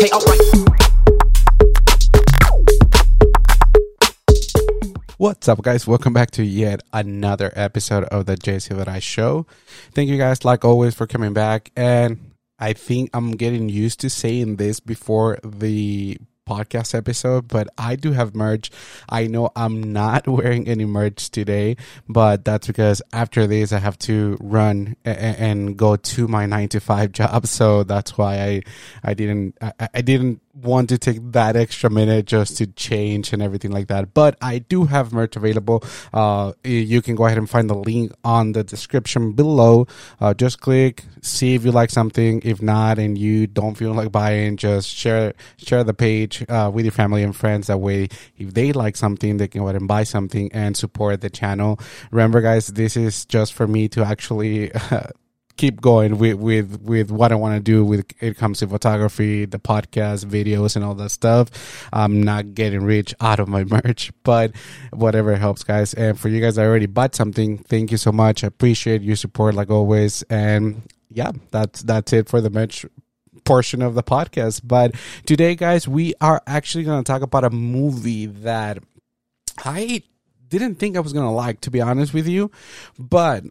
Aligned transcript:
Okay, 0.00 0.10
alright. 0.12 0.40
What's 5.18 5.46
up, 5.46 5.60
guys? 5.60 5.86
Welcome 5.86 6.14
back 6.14 6.30
to 6.30 6.42
yet 6.42 6.82
another 6.94 7.52
episode 7.54 8.04
of 8.04 8.24
the 8.24 8.36
J 8.36 8.56
Silvadoray 8.56 9.02
Show. 9.02 9.46
Thank 9.92 10.08
you 10.08 10.16
guys, 10.16 10.42
like 10.42 10.64
always, 10.64 10.94
for 10.94 11.06
coming 11.06 11.34
back. 11.34 11.70
And 11.76 12.32
I 12.58 12.72
think 12.72 13.10
I'm 13.12 13.32
getting 13.32 13.68
used 13.68 14.00
to 14.00 14.08
saying 14.08 14.56
this 14.56 14.80
before 14.80 15.38
the 15.44 16.16
podcast 16.50 16.94
episode, 16.94 17.46
but 17.46 17.68
I 17.78 17.94
do 17.94 18.10
have 18.10 18.34
merch. 18.34 18.70
I 19.08 19.28
know 19.28 19.50
I'm 19.54 19.92
not 19.92 20.26
wearing 20.36 20.66
any 20.66 20.84
merch 20.84 21.30
today, 21.30 21.76
but 22.08 22.44
that's 22.44 22.66
because 22.66 23.00
after 23.12 23.46
this 23.46 23.72
I 23.72 23.78
have 23.78 23.98
to 24.10 24.36
run 24.40 24.96
and 25.04 25.76
go 25.76 25.94
to 25.94 26.26
my 26.26 26.46
nine 26.46 26.68
to 26.70 26.80
five 26.80 27.12
job. 27.20 27.46
So 27.46 27.84
that's 27.84 28.18
why 28.18 28.40
I, 28.40 28.62
I 29.04 29.14
didn't, 29.14 29.56
I, 29.62 29.88
I 29.94 30.00
didn't 30.00 30.40
want 30.52 30.88
to 30.88 30.98
take 30.98 31.18
that 31.32 31.56
extra 31.56 31.88
minute 31.90 32.26
just 32.26 32.56
to 32.58 32.66
change 32.66 33.32
and 33.32 33.42
everything 33.42 33.70
like 33.70 33.88
that. 33.88 34.14
But 34.14 34.36
I 34.40 34.58
do 34.58 34.84
have 34.84 35.12
merch 35.12 35.36
available. 35.36 35.84
Uh, 36.12 36.52
you 36.64 37.02
can 37.02 37.14
go 37.14 37.26
ahead 37.26 37.38
and 37.38 37.48
find 37.48 37.70
the 37.70 37.74
link 37.74 38.12
on 38.24 38.52
the 38.52 38.64
description 38.64 39.32
below. 39.32 39.86
Uh, 40.20 40.34
just 40.34 40.60
click, 40.60 41.04
see 41.22 41.54
if 41.54 41.64
you 41.64 41.70
like 41.70 41.90
something. 41.90 42.40
If 42.44 42.60
not, 42.62 42.98
and 42.98 43.16
you 43.16 43.46
don't 43.46 43.74
feel 43.74 43.92
like 43.92 44.10
buying, 44.12 44.56
just 44.56 44.88
share 44.88 45.34
share 45.56 45.84
the 45.84 45.94
page 45.94 46.44
uh, 46.48 46.70
with 46.72 46.84
your 46.84 46.92
family 46.92 47.22
and 47.22 47.34
friends. 47.34 47.68
That 47.68 47.78
way, 47.78 48.08
if 48.36 48.54
they 48.54 48.72
like 48.72 48.96
something, 48.96 49.36
they 49.36 49.48
can 49.48 49.60
go 49.60 49.66
ahead 49.66 49.76
and 49.76 49.88
buy 49.88 50.04
something 50.04 50.50
and 50.52 50.76
support 50.76 51.20
the 51.20 51.30
channel. 51.30 51.78
Remember, 52.10 52.40
guys, 52.40 52.68
this 52.68 52.96
is 52.96 53.24
just 53.24 53.54
for 53.54 53.66
me 53.66 53.88
to 53.88 54.04
actually 54.04 54.72
keep 55.60 55.78
going 55.82 56.16
with 56.16 56.36
with 56.36 56.80
with 56.80 57.10
what 57.10 57.32
I 57.32 57.34
want 57.34 57.54
to 57.54 57.60
do 57.60 57.84
with 57.84 58.10
it 58.20 58.38
comes 58.38 58.60
to 58.60 58.66
photography, 58.66 59.44
the 59.44 59.58
podcast, 59.58 60.24
videos, 60.24 60.74
and 60.74 60.82
all 60.82 60.94
that 60.94 61.10
stuff. 61.10 61.50
I'm 61.92 62.22
not 62.22 62.54
getting 62.54 62.82
rich 62.82 63.14
out 63.20 63.40
of 63.40 63.48
my 63.48 63.64
merch, 63.84 64.10
but 64.22 64.52
whatever 64.90 65.36
helps, 65.36 65.62
guys. 65.62 65.92
And 65.92 66.18
for 66.18 66.30
you 66.30 66.40
guys 66.40 66.56
I 66.56 66.64
already 66.64 66.86
bought 66.86 67.14
something, 67.14 67.58
thank 67.58 67.90
you 67.90 67.98
so 67.98 68.10
much. 68.10 68.42
I 68.42 68.46
appreciate 68.46 69.02
your 69.02 69.16
support 69.16 69.54
like 69.54 69.68
always. 69.68 70.22
And 70.30 70.80
yeah, 71.10 71.32
that's 71.50 71.82
that's 71.82 72.14
it 72.14 72.30
for 72.30 72.40
the 72.40 72.48
merch 72.48 72.86
portion 73.44 73.82
of 73.82 73.94
the 73.94 74.02
podcast. 74.02 74.62
But 74.64 74.94
today, 75.26 75.56
guys, 75.56 75.86
we 75.86 76.14
are 76.22 76.40
actually 76.46 76.84
going 76.84 77.04
to 77.04 77.06
talk 77.06 77.20
about 77.20 77.44
a 77.44 77.50
movie 77.50 78.26
that 78.26 78.78
I 79.62 80.04
didn't 80.48 80.76
think 80.76 80.96
I 80.96 81.00
was 81.00 81.12
going 81.12 81.26
to 81.26 81.30
like, 81.30 81.60
to 81.62 81.70
be 81.70 81.82
honest 81.82 82.14
with 82.14 82.26
you. 82.26 82.50
But 82.98 83.44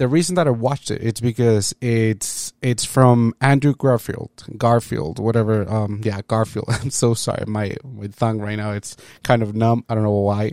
the 0.00 0.08
reason 0.08 0.34
that 0.36 0.48
I 0.48 0.50
watched 0.50 0.90
it, 0.90 1.02
it's 1.02 1.20
because 1.20 1.74
it's 1.82 2.54
it's 2.62 2.86
from 2.86 3.34
Andrew 3.42 3.74
Garfield, 3.76 4.46
Garfield, 4.56 5.18
whatever. 5.18 5.70
Um, 5.70 6.00
yeah, 6.02 6.22
Garfield. 6.26 6.64
I'm 6.70 6.88
so 6.88 7.12
sorry, 7.12 7.44
my 7.46 7.76
my 7.84 8.06
tongue 8.06 8.40
right 8.40 8.56
now 8.56 8.72
it's 8.72 8.96
kind 9.24 9.42
of 9.42 9.54
numb. 9.54 9.84
I 9.90 9.94
don't 9.94 10.02
know 10.02 10.10
why, 10.12 10.52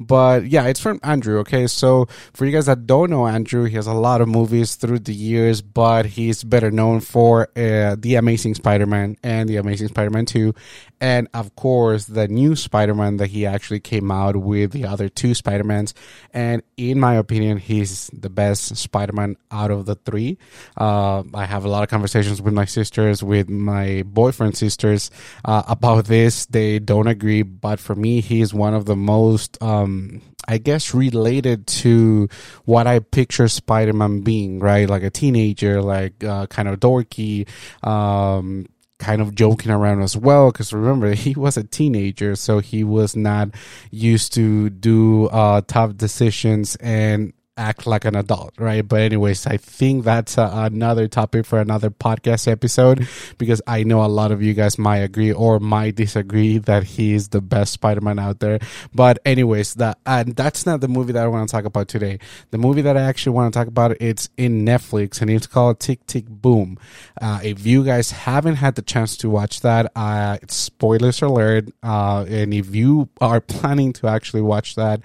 but 0.00 0.46
yeah, 0.48 0.64
it's 0.64 0.80
from 0.80 0.98
Andrew. 1.04 1.38
Okay, 1.38 1.68
so 1.68 2.06
for 2.34 2.44
you 2.44 2.50
guys 2.50 2.66
that 2.66 2.88
don't 2.88 3.10
know 3.10 3.28
Andrew, 3.28 3.66
he 3.66 3.76
has 3.76 3.86
a 3.86 3.92
lot 3.94 4.20
of 4.20 4.26
movies 4.26 4.74
through 4.74 4.98
the 4.98 5.14
years, 5.14 5.62
but 5.62 6.04
he's 6.04 6.42
better 6.42 6.72
known 6.72 6.98
for 6.98 7.50
uh, 7.56 7.94
the 7.96 8.16
Amazing 8.16 8.56
Spider-Man 8.56 9.16
and 9.22 9.48
the 9.48 9.58
Amazing 9.58 9.88
Spider-Man 9.88 10.26
Two, 10.26 10.54
and 11.00 11.28
of 11.34 11.54
course 11.54 12.06
the 12.06 12.26
new 12.26 12.56
Spider-Man 12.56 13.18
that 13.18 13.28
he 13.28 13.46
actually 13.46 13.78
came 13.78 14.10
out 14.10 14.34
with 14.34 14.72
the 14.72 14.86
other 14.86 15.08
two 15.08 15.34
Spider-Mans. 15.34 15.94
And 16.34 16.64
in 16.76 16.98
my 16.98 17.14
opinion, 17.14 17.58
he's 17.58 18.10
the 18.12 18.30
best 18.30 18.76
Spider-Man 18.88 19.36
out 19.50 19.70
of 19.70 19.84
the 19.84 19.94
three. 19.94 20.38
Uh, 20.76 21.22
I 21.34 21.44
have 21.44 21.64
a 21.64 21.68
lot 21.68 21.82
of 21.82 21.90
conversations 21.90 22.40
with 22.40 22.54
my 22.54 22.64
sisters, 22.64 23.22
with 23.22 23.48
my 23.48 24.02
boyfriend 24.06 24.56
sisters 24.56 25.10
uh, 25.44 25.62
about 25.68 26.06
this. 26.06 26.46
They 26.46 26.78
don't 26.78 27.06
agree, 27.06 27.42
but 27.42 27.78
for 27.78 27.94
me, 27.94 28.20
he's 28.20 28.54
one 28.54 28.74
of 28.74 28.86
the 28.86 28.96
most. 28.96 29.60
Um, 29.62 30.22
I 30.50 30.56
guess 30.56 30.94
related 30.94 31.66
to 31.84 32.28
what 32.64 32.86
I 32.86 33.00
picture 33.00 33.48
Spider-Man 33.48 34.22
being, 34.22 34.60
right? 34.60 34.88
Like 34.88 35.02
a 35.02 35.10
teenager, 35.10 35.82
like 35.82 36.24
uh, 36.24 36.46
kind 36.46 36.68
of 36.68 36.80
dorky, 36.80 37.46
um, 37.86 38.64
kind 38.98 39.22
of 39.22 39.34
joking 39.34 39.70
around 39.70 40.02
as 40.02 40.16
well 40.16 40.50
because 40.50 40.72
remember 40.72 41.14
he 41.26 41.34
was 41.34 41.56
a 41.56 41.64
teenager 41.64 42.34
so 42.34 42.58
he 42.58 42.82
was 42.84 43.14
not 43.14 43.48
used 43.90 44.34
to 44.34 44.70
do 44.70 45.26
uh, 45.28 45.60
tough 45.66 45.96
decisions 45.96 46.76
and 46.76 47.32
act 47.58 47.86
like 47.86 48.04
an 48.04 48.14
adult, 48.14 48.54
right? 48.58 48.86
But 48.86 49.00
anyways, 49.00 49.46
I 49.46 49.56
think 49.56 50.04
that's 50.04 50.38
uh, 50.38 50.50
another 50.54 51.08
topic 51.08 51.44
for 51.44 51.60
another 51.60 51.90
podcast 51.90 52.50
episode 52.50 53.06
because 53.36 53.60
I 53.66 53.82
know 53.82 54.04
a 54.04 54.06
lot 54.06 54.32
of 54.32 54.40
you 54.42 54.54
guys 54.54 54.78
might 54.78 54.98
agree 54.98 55.32
or 55.32 55.58
might 55.60 55.96
disagree 55.96 56.58
that 56.58 56.84
he's 56.84 57.28
the 57.28 57.40
best 57.40 57.72
Spider-Man 57.72 58.18
out 58.18 58.40
there. 58.40 58.60
But 58.94 59.18
anyways, 59.26 59.74
that 59.74 59.98
and 60.06 60.36
that's 60.36 60.64
not 60.64 60.80
the 60.80 60.88
movie 60.88 61.12
that 61.12 61.24
I 61.24 61.28
want 61.28 61.48
to 61.48 61.52
talk 61.52 61.64
about 61.64 61.88
today. 61.88 62.18
The 62.50 62.58
movie 62.58 62.82
that 62.82 62.96
I 62.96 63.02
actually 63.02 63.32
want 63.32 63.52
to 63.52 63.58
talk 63.58 63.68
about 63.68 63.96
it's 64.00 64.28
in 64.36 64.64
Netflix 64.64 65.20
and 65.20 65.30
it's 65.30 65.46
called 65.46 65.80
Tick 65.80 66.06
Tick 66.06 66.26
Boom. 66.28 66.78
Uh, 67.20 67.40
if 67.42 67.66
you 67.66 67.84
guys 67.84 68.12
haven't 68.12 68.56
had 68.56 68.76
the 68.76 68.82
chance 68.82 69.16
to 69.18 69.28
watch 69.28 69.60
that, 69.60 69.90
uh, 69.96 70.38
spoilers 70.48 71.20
alert. 71.22 71.68
Uh, 71.82 72.24
and 72.28 72.54
if 72.54 72.74
you 72.74 73.08
are 73.20 73.40
planning 73.58 73.92
to 73.94 74.06
actually 74.06 74.42
watch 74.42 74.76
that 74.76 75.00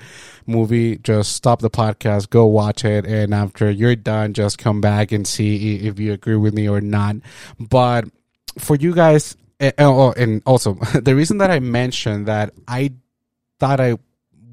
movie, 0.45 0.97
just 0.97 1.33
stop 1.33 1.59
the 1.59 1.69
podcast, 1.69 2.29
go 2.29 2.42
watch 2.47 2.85
it, 2.85 3.05
and 3.05 3.33
after 3.33 3.69
you're 3.69 3.95
done, 3.95 4.33
just 4.33 4.57
come 4.57 4.81
back 4.81 5.11
and 5.11 5.27
see 5.27 5.87
if 5.87 5.99
you 5.99 6.13
agree 6.13 6.35
with 6.35 6.53
me 6.53 6.69
or 6.69 6.81
not. 6.81 7.17
But 7.59 8.05
for 8.57 8.75
you 8.75 8.93
guys, 8.93 9.35
oh, 9.77 10.13
and 10.13 10.41
also 10.45 10.73
the 11.01 11.15
reason 11.15 11.37
that 11.39 11.51
I 11.51 11.59
mentioned 11.59 12.27
that 12.27 12.53
I 12.67 12.93
thought 13.59 13.79
I 13.79 13.97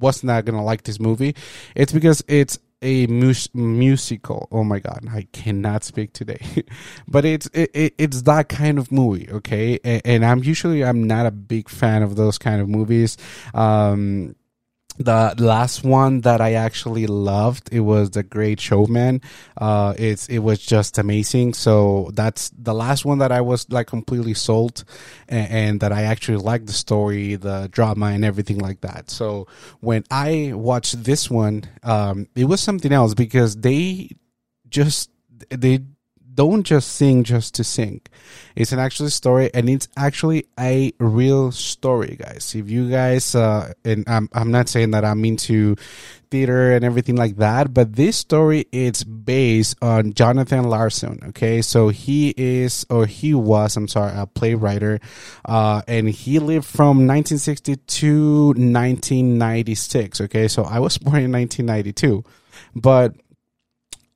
was 0.01 0.25
not 0.25 0.45
gonna 0.45 0.65
like 0.65 0.85
this 0.85 1.01
movie, 1.01 1.35
it's 1.75 1.93
because 1.93 2.23
it's 2.29 2.59
a 2.83 3.07
mus- 3.07 3.55
musical. 3.55 4.49
Oh 4.51 4.65
my 4.65 4.79
god, 4.79 5.07
I 5.11 5.27
cannot 5.33 5.85
speak 5.85 6.13
today. 6.13 6.41
but 7.09 7.25
it's 7.25 7.47
it, 7.53 7.71
it, 7.75 7.95
it's 7.99 8.23
that 8.23 8.49
kind 8.49 8.79
of 8.79 8.91
movie, 8.91 9.29
okay? 9.31 9.79
And, 9.85 10.03
and, 10.05 10.25
I'm 10.25 10.43
usually 10.43 10.85
I'm 10.85 11.07
not 11.07 11.27
a 11.27 11.31
big 11.31 11.69
fan 11.69 12.03
of 12.03 12.17
those 12.17 12.39
kind 12.39 12.61
of 12.61 12.69
movies. 12.69 13.17
Um 13.53 14.35
the 15.01 15.35
last 15.39 15.83
one 15.83 16.21
that 16.21 16.43
I 16.43 16.53
actually 16.53 17.07
loved 17.07 17.71
it 17.73 17.81
was 17.81 18.11
the 18.11 18.23
Great 18.23 18.61
Showman. 18.61 19.23
Uh, 19.57 19.95
it's 19.97 20.29
it 20.29 20.41
was 20.41 20.59
just 20.59 20.99
amazing. 20.99 21.55
So 21.55 22.11
that's 22.13 22.51
the 22.51 22.75
last 22.75 23.07
one 23.07 23.19
that 23.19 23.33
I 23.33 23.41
was 23.41 23.67
like 23.71 23.87
completely 23.87 24.35
sold, 24.35 24.85
and, 25.27 25.51
and, 25.51 25.81
that 25.81 25.91
I 25.91 26.03
actually 26.03 26.37
liked 26.37 26.67
the 26.67 26.75
story, 26.75 27.37
the 27.37 27.69
drama, 27.73 28.07
and 28.07 28.25
everything 28.25 28.59
like 28.59 28.83
that. 28.83 29.11
So 29.11 29.47
when 29.81 30.05
I 30.11 30.53
watched 30.55 31.03
this 31.03 31.31
one, 31.31 31.65
um, 31.83 32.29
it 32.37 32.45
was 32.45 32.61
something 32.61 32.93
else 32.93 33.15
because 33.15 33.57
they 33.57 34.11
just 34.69 35.11
they 35.49 35.81
don't 36.35 36.63
just 36.63 36.93
sing 36.93 37.25
just 37.25 37.55
to 37.55 37.65
sing. 37.65 38.01
It's 38.57 38.73
an 38.73 38.79
actual 38.79 39.11
story, 39.11 39.51
and 39.55 39.69
it's 39.69 39.89
actually 39.97 40.47
a 40.59 40.93
real 40.99 41.53
story, 41.53 42.17
guys. 42.19 42.55
If 42.55 42.71
you 42.71 42.91
guys, 42.91 43.35
uh, 43.35 43.73
and 43.85 44.05
I'm, 44.09 44.29
I'm 44.33 44.51
not 44.51 44.69
saying 44.69 44.93
that 44.93 45.05
I'm 45.05 45.25
into 45.25 45.77
theater 46.31 46.73
and 46.73 46.85
everything 46.85 47.17
like 47.17 47.37
that, 47.37 47.75
but 47.75 47.95
this 47.97 48.17
story 48.17 48.67
is 48.71 49.03
based 49.03 49.77
on 49.83 50.15
Jonathan 50.15 50.65
Larson. 50.65 51.21
Okay, 51.29 51.63
so 51.63 51.89
he 51.89 52.35
is, 52.37 52.87
or 52.91 53.07
he 53.07 53.35
was, 53.35 53.77
I'm 53.77 53.89
sorry, 53.89 54.13
a 54.15 54.27
playwright, 54.27 55.03
uh, 55.45 55.83
and 55.89 56.09
he 56.09 56.39
lived 56.39 56.67
from 56.67 57.07
1960 57.07 57.77
to 57.77 58.47
1996. 58.49 60.21
Okay, 60.23 60.49
so 60.49 60.65
I 60.65 60.79
was 60.79 60.99
born 60.99 61.23
in 61.23 61.33
1992, 61.33 62.25
but 62.75 63.15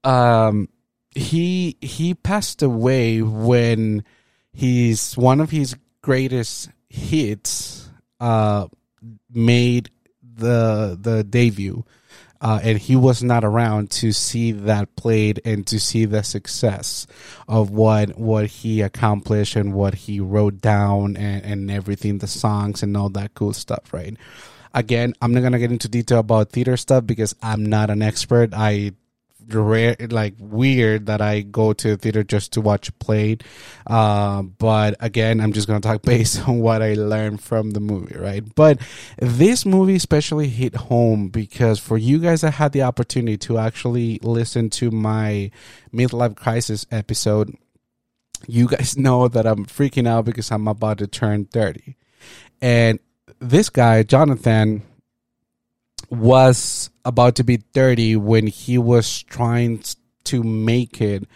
um 0.05 0.69
he 1.15 1.77
he 1.81 2.15
passed 2.15 2.63
away 2.63 3.23
when 3.23 4.05
he's 4.53 5.17
one 5.17 5.41
of 5.41 5.51
his 5.51 5.77
greatest 6.03 6.71
hits 6.89 7.89
uh 8.21 8.67
made 9.31 9.91
the 10.23 10.99
the 11.01 11.25
debut. 11.25 11.85
Uh, 12.41 12.61
and 12.63 12.79
he 12.79 12.95
was 12.95 13.23
not 13.23 13.43
around 13.43 13.91
to 13.91 14.13
see 14.13 14.53
that 14.53 14.97
played 14.97 15.41
and 15.47 15.67
to 15.67 15.81
see 15.81 16.05
the 16.05 16.23
success 16.23 17.07
of 17.49 17.71
what 17.71 18.19
what 18.19 18.47
he 18.47 18.83
accomplished 18.83 19.57
and 19.57 19.73
what 19.73 19.95
he 19.95 20.21
wrote 20.21 20.61
down 20.61 21.17
and, 21.17 21.43
and 21.43 21.71
everything 21.71 22.19
the 22.19 22.27
songs 22.27 22.83
and 22.83 22.99
all 22.99 23.09
that 23.09 23.33
cool 23.33 23.55
stuff 23.55 23.95
right? 23.95 24.17
Again 24.75 25.15
i'm 25.23 25.33
not 25.33 25.41
gonna 25.43 25.59
get 25.59 25.73
into 25.73 25.89
detail 25.89 26.19
about 26.19 26.51
theater 26.51 26.77
stuff 26.77 27.07
because 27.07 27.35
i'm 27.43 27.65
not 27.65 27.89
an 27.89 28.03
expert. 28.03 28.53
I 28.53 28.93
rare 29.49 29.97
like 30.11 30.35
weird 30.39 31.07
that 31.07 31.21
I 31.21 31.41
go 31.43 31.73
to 31.73 31.91
the 31.91 31.97
theater 31.97 32.23
just 32.23 32.53
to 32.53 32.61
watch 32.61 32.97
play. 32.99 33.39
Uh, 33.87 34.43
but 34.43 34.97
again, 35.01 35.41
I'm 35.41 35.53
just 35.53 35.67
gonna 35.67 35.81
talk 35.81 36.03
based 36.03 36.49
on 36.49 36.61
what 36.61 36.83
I 36.83 36.95
learned 36.95 37.41
from 37.41 37.71
the 37.73 37.81
movie, 37.81 38.17
right? 38.19 38.43
But 38.55 38.81
this 39.19 39.67
movie 39.67 39.97
especially 39.97 40.49
hit 40.49 40.75
home 40.75 41.29
because 41.29 41.79
for 41.79 41.99
you 41.99 42.19
guys 42.19 42.43
that 42.43 42.53
had 42.53 42.73
the 42.73 42.83
opportunity 42.83 43.37
to 43.39 43.59
actually 43.59 44.19
listen 44.23 44.71
to 44.71 44.91
my 44.91 45.51
midlife 45.93 46.37
crisis 46.37 46.87
episode, 46.91 47.57
you 48.47 48.69
guys 48.69 48.97
know 48.99 49.29
that 49.29 49.47
I'm 49.47 49.67
freaking 49.67 50.07
out 50.09 50.25
because 50.25 50.51
I'm 50.51 50.69
about 50.69 50.99
to 50.99 51.07
turn 51.07 51.47
30. 51.47 51.97
And 52.61 52.99
this 53.41 53.69
guy, 53.69 54.03
Jonathan, 54.03 54.83
was 56.11 56.91
about 57.05 57.37
to 57.37 57.45
be 57.45 57.57
30 57.57 58.17
when 58.17 58.47
he 58.47 58.79
was 58.79 59.23
trying 59.23 59.83
to 60.25 60.43
make 60.43 61.01
it 61.01 61.29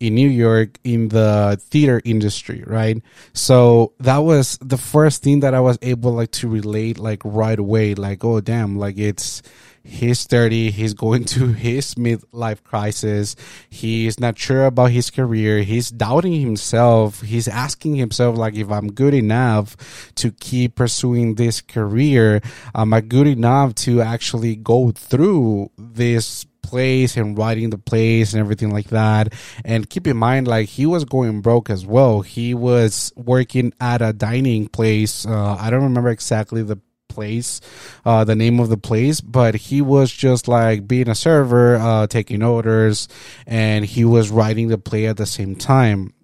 in 0.00 0.14
New 0.14 0.28
York 0.28 0.78
in 0.82 1.08
the 1.08 1.60
theater 1.60 2.00
industry, 2.04 2.64
right? 2.66 3.00
So 3.34 3.92
that 4.00 4.18
was 4.18 4.58
the 4.60 4.78
first 4.78 5.22
thing 5.22 5.40
that 5.40 5.54
I 5.54 5.60
was 5.60 5.78
able 5.82 6.12
like 6.12 6.32
to 6.32 6.48
relate 6.48 6.98
like 6.98 7.22
right 7.24 7.58
away, 7.58 7.94
like, 7.94 8.24
oh 8.24 8.40
damn, 8.40 8.76
like 8.76 8.98
it's 8.98 9.42
he's 9.82 10.24
30 10.24 10.70
he's 10.70 10.92
going 10.94 11.24
to 11.24 11.46
his 11.52 11.94
midlife 11.94 12.62
crisis 12.62 13.34
he's 13.70 14.20
not 14.20 14.38
sure 14.38 14.66
about 14.66 14.90
his 14.90 15.10
career 15.10 15.62
he's 15.62 15.90
doubting 15.90 16.38
himself 16.38 17.22
he's 17.22 17.48
asking 17.48 17.94
himself 17.94 18.36
like 18.36 18.54
if 18.54 18.70
i'm 18.70 18.92
good 18.92 19.14
enough 19.14 19.76
to 20.14 20.30
keep 20.32 20.74
pursuing 20.74 21.34
this 21.36 21.60
career 21.60 22.42
am 22.74 22.92
i 22.92 23.00
good 23.00 23.26
enough 23.26 23.74
to 23.74 24.02
actually 24.02 24.54
go 24.54 24.90
through 24.90 25.70
this 25.78 26.44
place 26.62 27.16
and 27.16 27.36
writing 27.36 27.70
the 27.70 27.78
plays 27.78 28.34
and 28.34 28.40
everything 28.40 28.70
like 28.70 28.88
that. 28.88 29.32
And 29.64 29.88
keep 29.88 30.06
in 30.06 30.16
mind, 30.16 30.48
like 30.48 30.68
he 30.68 30.86
was 30.86 31.04
going 31.04 31.40
broke 31.40 31.70
as 31.70 31.86
well. 31.86 32.20
He 32.20 32.54
was 32.54 33.12
working 33.16 33.72
at 33.80 34.02
a 34.02 34.12
dining 34.12 34.68
place. 34.68 35.26
Uh, 35.26 35.56
I 35.58 35.70
don't 35.70 35.84
remember 35.84 36.10
exactly 36.10 36.62
the 36.62 36.78
place, 37.08 37.60
uh, 38.04 38.24
the 38.24 38.36
name 38.36 38.60
of 38.60 38.68
the 38.68 38.78
place, 38.78 39.20
but 39.20 39.54
he 39.54 39.82
was 39.82 40.10
just 40.10 40.48
like 40.48 40.86
being 40.86 41.08
a 41.08 41.14
server, 41.14 41.76
uh, 41.76 42.06
taking 42.06 42.42
orders, 42.42 43.08
and 43.46 43.84
he 43.84 44.04
was 44.04 44.30
writing 44.30 44.68
the 44.68 44.78
play 44.78 45.06
at 45.06 45.16
the 45.16 45.26
same 45.26 45.56
time. 45.56 46.14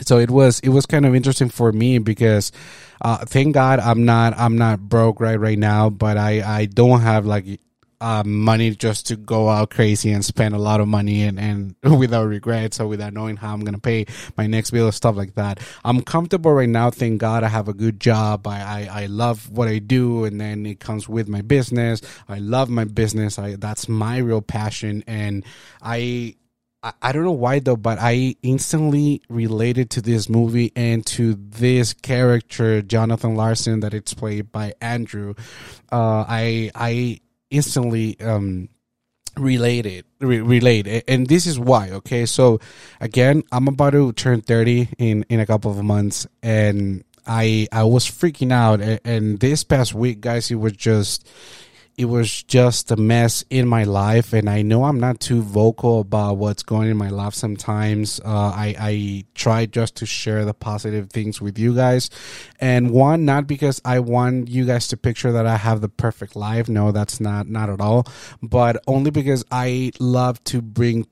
So 0.00 0.18
it 0.18 0.30
was 0.30 0.60
it 0.60 0.70
was 0.70 0.86
kind 0.86 1.04
of 1.04 1.14
interesting 1.14 1.50
for 1.50 1.72
me 1.72 1.98
because 1.98 2.52
uh, 3.00 3.24
thank 3.26 3.54
God 3.54 3.78
I'm 3.78 4.04
not 4.04 4.34
I'm 4.38 4.56
not 4.56 4.80
broke 4.80 5.20
right 5.20 5.38
right 5.38 5.58
now, 5.58 5.90
but 5.90 6.16
I 6.16 6.60
I 6.60 6.66
don't 6.66 7.00
have 7.00 7.26
like 7.26 7.60
uh, 8.02 8.24
money 8.24 8.74
just 8.74 9.06
to 9.06 9.16
go 9.16 9.48
out 9.48 9.70
crazy 9.70 10.10
and 10.10 10.24
spend 10.24 10.56
a 10.56 10.58
lot 10.58 10.80
of 10.80 10.88
money 10.88 11.22
and, 11.22 11.38
and 11.38 11.76
without 11.98 12.24
regrets 12.24 12.80
or 12.80 12.88
without 12.88 13.12
knowing 13.12 13.36
how 13.36 13.54
I'm 13.54 13.60
going 13.60 13.74
to 13.74 13.80
pay 13.80 14.06
my 14.36 14.48
next 14.48 14.72
bill 14.72 14.88
or 14.88 14.92
stuff 14.92 15.14
like 15.14 15.36
that. 15.36 15.60
I'm 15.84 16.02
comfortable 16.02 16.52
right 16.52 16.68
now. 16.68 16.90
Thank 16.90 17.20
God 17.20 17.44
I 17.44 17.48
have 17.48 17.68
a 17.68 17.72
good 17.72 18.00
job. 18.00 18.46
I, 18.48 18.88
I, 18.90 19.02
I 19.02 19.06
love 19.06 19.48
what 19.50 19.68
I 19.68 19.78
do. 19.78 20.24
And 20.24 20.40
then 20.40 20.66
it 20.66 20.80
comes 20.80 21.08
with 21.08 21.28
my 21.28 21.42
business. 21.42 22.02
I 22.28 22.40
love 22.40 22.68
my 22.68 22.84
business. 22.84 23.38
I, 23.38 23.54
that's 23.54 23.88
my 23.88 24.18
real 24.18 24.42
passion. 24.42 25.04
And 25.06 25.44
I, 25.80 26.34
I 27.00 27.12
don't 27.12 27.22
know 27.22 27.30
why 27.30 27.60
though, 27.60 27.76
but 27.76 27.98
I 28.00 28.34
instantly 28.42 29.22
related 29.28 29.90
to 29.90 30.02
this 30.02 30.28
movie 30.28 30.72
and 30.74 31.06
to 31.06 31.34
this 31.34 31.92
character, 31.92 32.82
Jonathan 32.82 33.36
Larson, 33.36 33.78
that 33.80 33.94
it's 33.94 34.12
played 34.12 34.50
by 34.50 34.74
Andrew. 34.80 35.34
Uh, 35.92 36.24
I 36.26 36.72
I 36.74 37.20
instantly 37.52 38.18
um, 38.20 38.68
related 39.36 40.04
re- 40.20 40.40
relate 40.40 41.04
and 41.08 41.26
this 41.26 41.46
is 41.46 41.58
why 41.58 41.90
okay? 41.90 42.26
So 42.26 42.60
again 43.00 43.42
i'm 43.52 43.68
about 43.68 43.90
to 43.90 44.12
turn 44.12 44.40
30 44.40 44.88
in 44.98 45.24
in 45.28 45.40
a 45.40 45.46
couple 45.46 45.70
of 45.70 45.82
months 45.82 46.26
and 46.42 47.04
i 47.26 47.66
i 47.72 47.82
was 47.82 48.04
freaking 48.06 48.52
out 48.52 48.80
and, 48.80 49.00
and 49.04 49.40
this 49.40 49.64
past 49.64 49.94
week 49.94 50.20
guys 50.20 50.50
it 50.50 50.56
was 50.56 50.72
just 50.72 51.28
it 51.98 52.06
was 52.06 52.42
just 52.44 52.90
a 52.90 52.96
mess 52.96 53.44
in 53.50 53.68
my 53.68 53.84
life 53.84 54.32
and 54.32 54.48
i 54.48 54.62
know 54.62 54.84
i'm 54.84 54.98
not 54.98 55.20
too 55.20 55.42
vocal 55.42 56.00
about 56.00 56.36
what's 56.36 56.62
going 56.62 56.88
in 56.90 56.96
my 56.96 57.10
life 57.10 57.34
sometimes. 57.34 58.20
Uh, 58.24 58.52
i 58.54 58.74
i 58.78 59.24
try 59.34 59.66
just 59.66 59.96
to 59.96 60.06
share 60.06 60.44
the 60.44 60.54
positive 60.54 61.10
things 61.10 61.40
with 61.40 61.58
you 61.58 61.74
guys. 61.74 62.10
And 62.60 62.90
one 62.90 63.24
not 63.24 63.46
because 63.46 63.80
i 63.84 63.98
want 63.98 64.48
you 64.48 64.64
guys 64.64 64.88
to 64.88 64.96
picture 64.96 65.32
that 65.32 65.46
i 65.46 65.56
have 65.56 65.80
the 65.80 65.88
perfect 65.88 66.36
life. 66.36 66.68
No 66.68 66.92
that's 66.92 67.20
not 67.20 67.48
not 67.48 67.68
at 67.68 67.80
all. 67.80 68.06
But 68.42 68.82
only 68.86 69.10
because 69.10 69.44
i 69.50 69.92
love 70.00 70.42
to 70.44 70.62
bring 70.62 71.06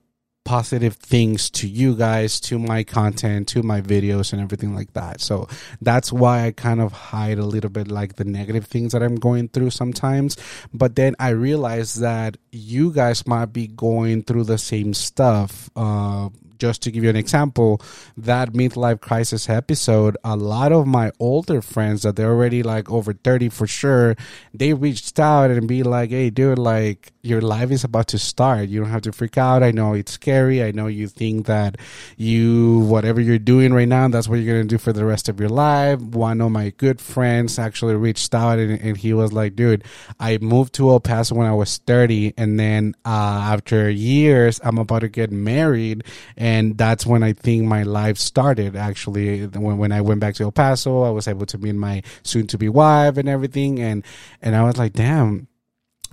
positive 0.44 0.94
things 0.94 1.50
to 1.50 1.68
you 1.68 1.94
guys, 1.94 2.40
to 2.40 2.58
my 2.58 2.82
content, 2.82 3.48
to 3.48 3.62
my 3.62 3.80
videos, 3.80 4.32
and 4.32 4.40
everything 4.40 4.74
like 4.74 4.92
that. 4.94 5.20
So 5.20 5.48
that's 5.80 6.12
why 6.12 6.46
I 6.46 6.52
kind 6.52 6.80
of 6.80 6.92
hide 6.92 7.38
a 7.38 7.44
little 7.44 7.70
bit 7.70 7.88
like 7.88 8.16
the 8.16 8.24
negative 8.24 8.66
things 8.66 8.92
that 8.92 9.02
I'm 9.02 9.16
going 9.16 9.48
through 9.48 9.70
sometimes. 9.70 10.36
But 10.72 10.96
then 10.96 11.14
I 11.18 11.30
realize 11.30 11.94
that 11.96 12.36
you 12.50 12.92
guys 12.92 13.26
might 13.26 13.52
be 13.52 13.66
going 13.66 14.22
through 14.22 14.44
the 14.44 14.58
same 14.58 14.94
stuff. 14.94 15.70
Uh, 15.76 16.30
just 16.60 16.82
to 16.82 16.90
give 16.90 17.02
you 17.02 17.10
an 17.10 17.16
example, 17.16 17.80
that 18.16 18.52
midlife 18.52 19.00
crisis 19.00 19.48
episode, 19.48 20.16
a 20.22 20.36
lot 20.36 20.70
of 20.72 20.86
my 20.86 21.10
older 21.18 21.62
friends 21.62 22.02
that 22.02 22.16
they're 22.16 22.30
already 22.30 22.62
like 22.62 22.90
over 22.90 23.12
30 23.12 23.48
for 23.48 23.66
sure, 23.66 24.14
they 24.54 24.74
reached 24.74 25.18
out 25.18 25.50
and 25.50 25.66
be 25.66 25.82
like, 25.82 26.10
hey, 26.10 26.30
dude, 26.30 26.58
like 26.58 27.12
your 27.22 27.40
life 27.40 27.70
is 27.70 27.84
about 27.84 28.08
to 28.08 28.18
start. 28.18 28.68
You 28.68 28.80
don't 28.80 28.90
have 28.90 29.02
to 29.02 29.12
freak 29.12 29.36
out. 29.36 29.62
I 29.62 29.70
know 29.70 29.94
it's 29.94 30.12
scary. 30.12 30.62
I 30.62 30.70
know 30.70 30.86
you 30.86 31.08
think 31.08 31.46
that 31.46 31.76
you, 32.16 32.80
whatever 32.80 33.20
you're 33.20 33.38
doing 33.38 33.72
right 33.72 33.88
now, 33.88 34.08
that's 34.08 34.28
what 34.28 34.36
you're 34.36 34.54
going 34.54 34.66
to 34.66 34.74
do 34.74 34.78
for 34.78 34.92
the 34.92 35.04
rest 35.04 35.28
of 35.28 35.40
your 35.40 35.48
life. 35.48 36.00
One 36.00 36.40
of 36.40 36.50
my 36.50 36.70
good 36.76 37.00
friends 37.00 37.58
actually 37.58 37.94
reached 37.96 38.34
out 38.34 38.58
and, 38.58 38.80
and 38.80 38.96
he 38.96 39.12
was 39.12 39.32
like, 39.32 39.56
dude, 39.56 39.84
I 40.18 40.38
moved 40.38 40.74
to 40.74 40.90
El 40.90 41.00
Paso 41.00 41.34
when 41.34 41.46
I 41.46 41.54
was 41.54 41.78
30. 41.78 42.34
And 42.36 42.58
then 42.58 42.94
uh, 43.04 43.52
after 43.52 43.90
years, 43.90 44.60
I'm 44.62 44.78
about 44.78 45.00
to 45.00 45.08
get 45.08 45.30
married. 45.30 46.04
And 46.36 46.49
and 46.50 46.76
that's 46.76 47.06
when 47.06 47.22
I 47.22 47.32
think 47.32 47.64
my 47.64 47.84
life 47.84 48.18
started. 48.18 48.74
Actually, 48.74 49.46
when 49.46 49.78
when 49.78 49.92
I 49.92 50.00
went 50.00 50.20
back 50.20 50.34
to 50.36 50.42
El 50.42 50.52
Paso, 50.52 51.02
I 51.02 51.10
was 51.10 51.28
able 51.28 51.46
to 51.46 51.58
meet 51.58 51.76
my 51.76 52.02
soon 52.24 52.48
to 52.48 52.58
be 52.58 52.68
wife 52.68 53.18
and 53.18 53.28
everything, 53.28 53.78
and 53.78 54.04
and 54.42 54.56
I 54.56 54.64
was 54.64 54.76
like, 54.76 54.92
damn. 54.92 55.46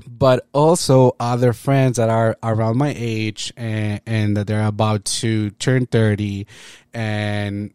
But 0.08 0.48
also 0.54 1.16
other 1.20 1.54
friends 1.54 1.98
that 1.98 2.10
are 2.10 2.38
around 2.44 2.78
my 2.78 2.94
age 2.96 3.52
and, 3.58 4.00
and 4.06 4.38
that 4.38 4.46
they're 4.46 4.68
about 4.68 5.06
to 5.22 5.50
turn 5.52 5.88
30 5.88 6.46
and 6.94 7.74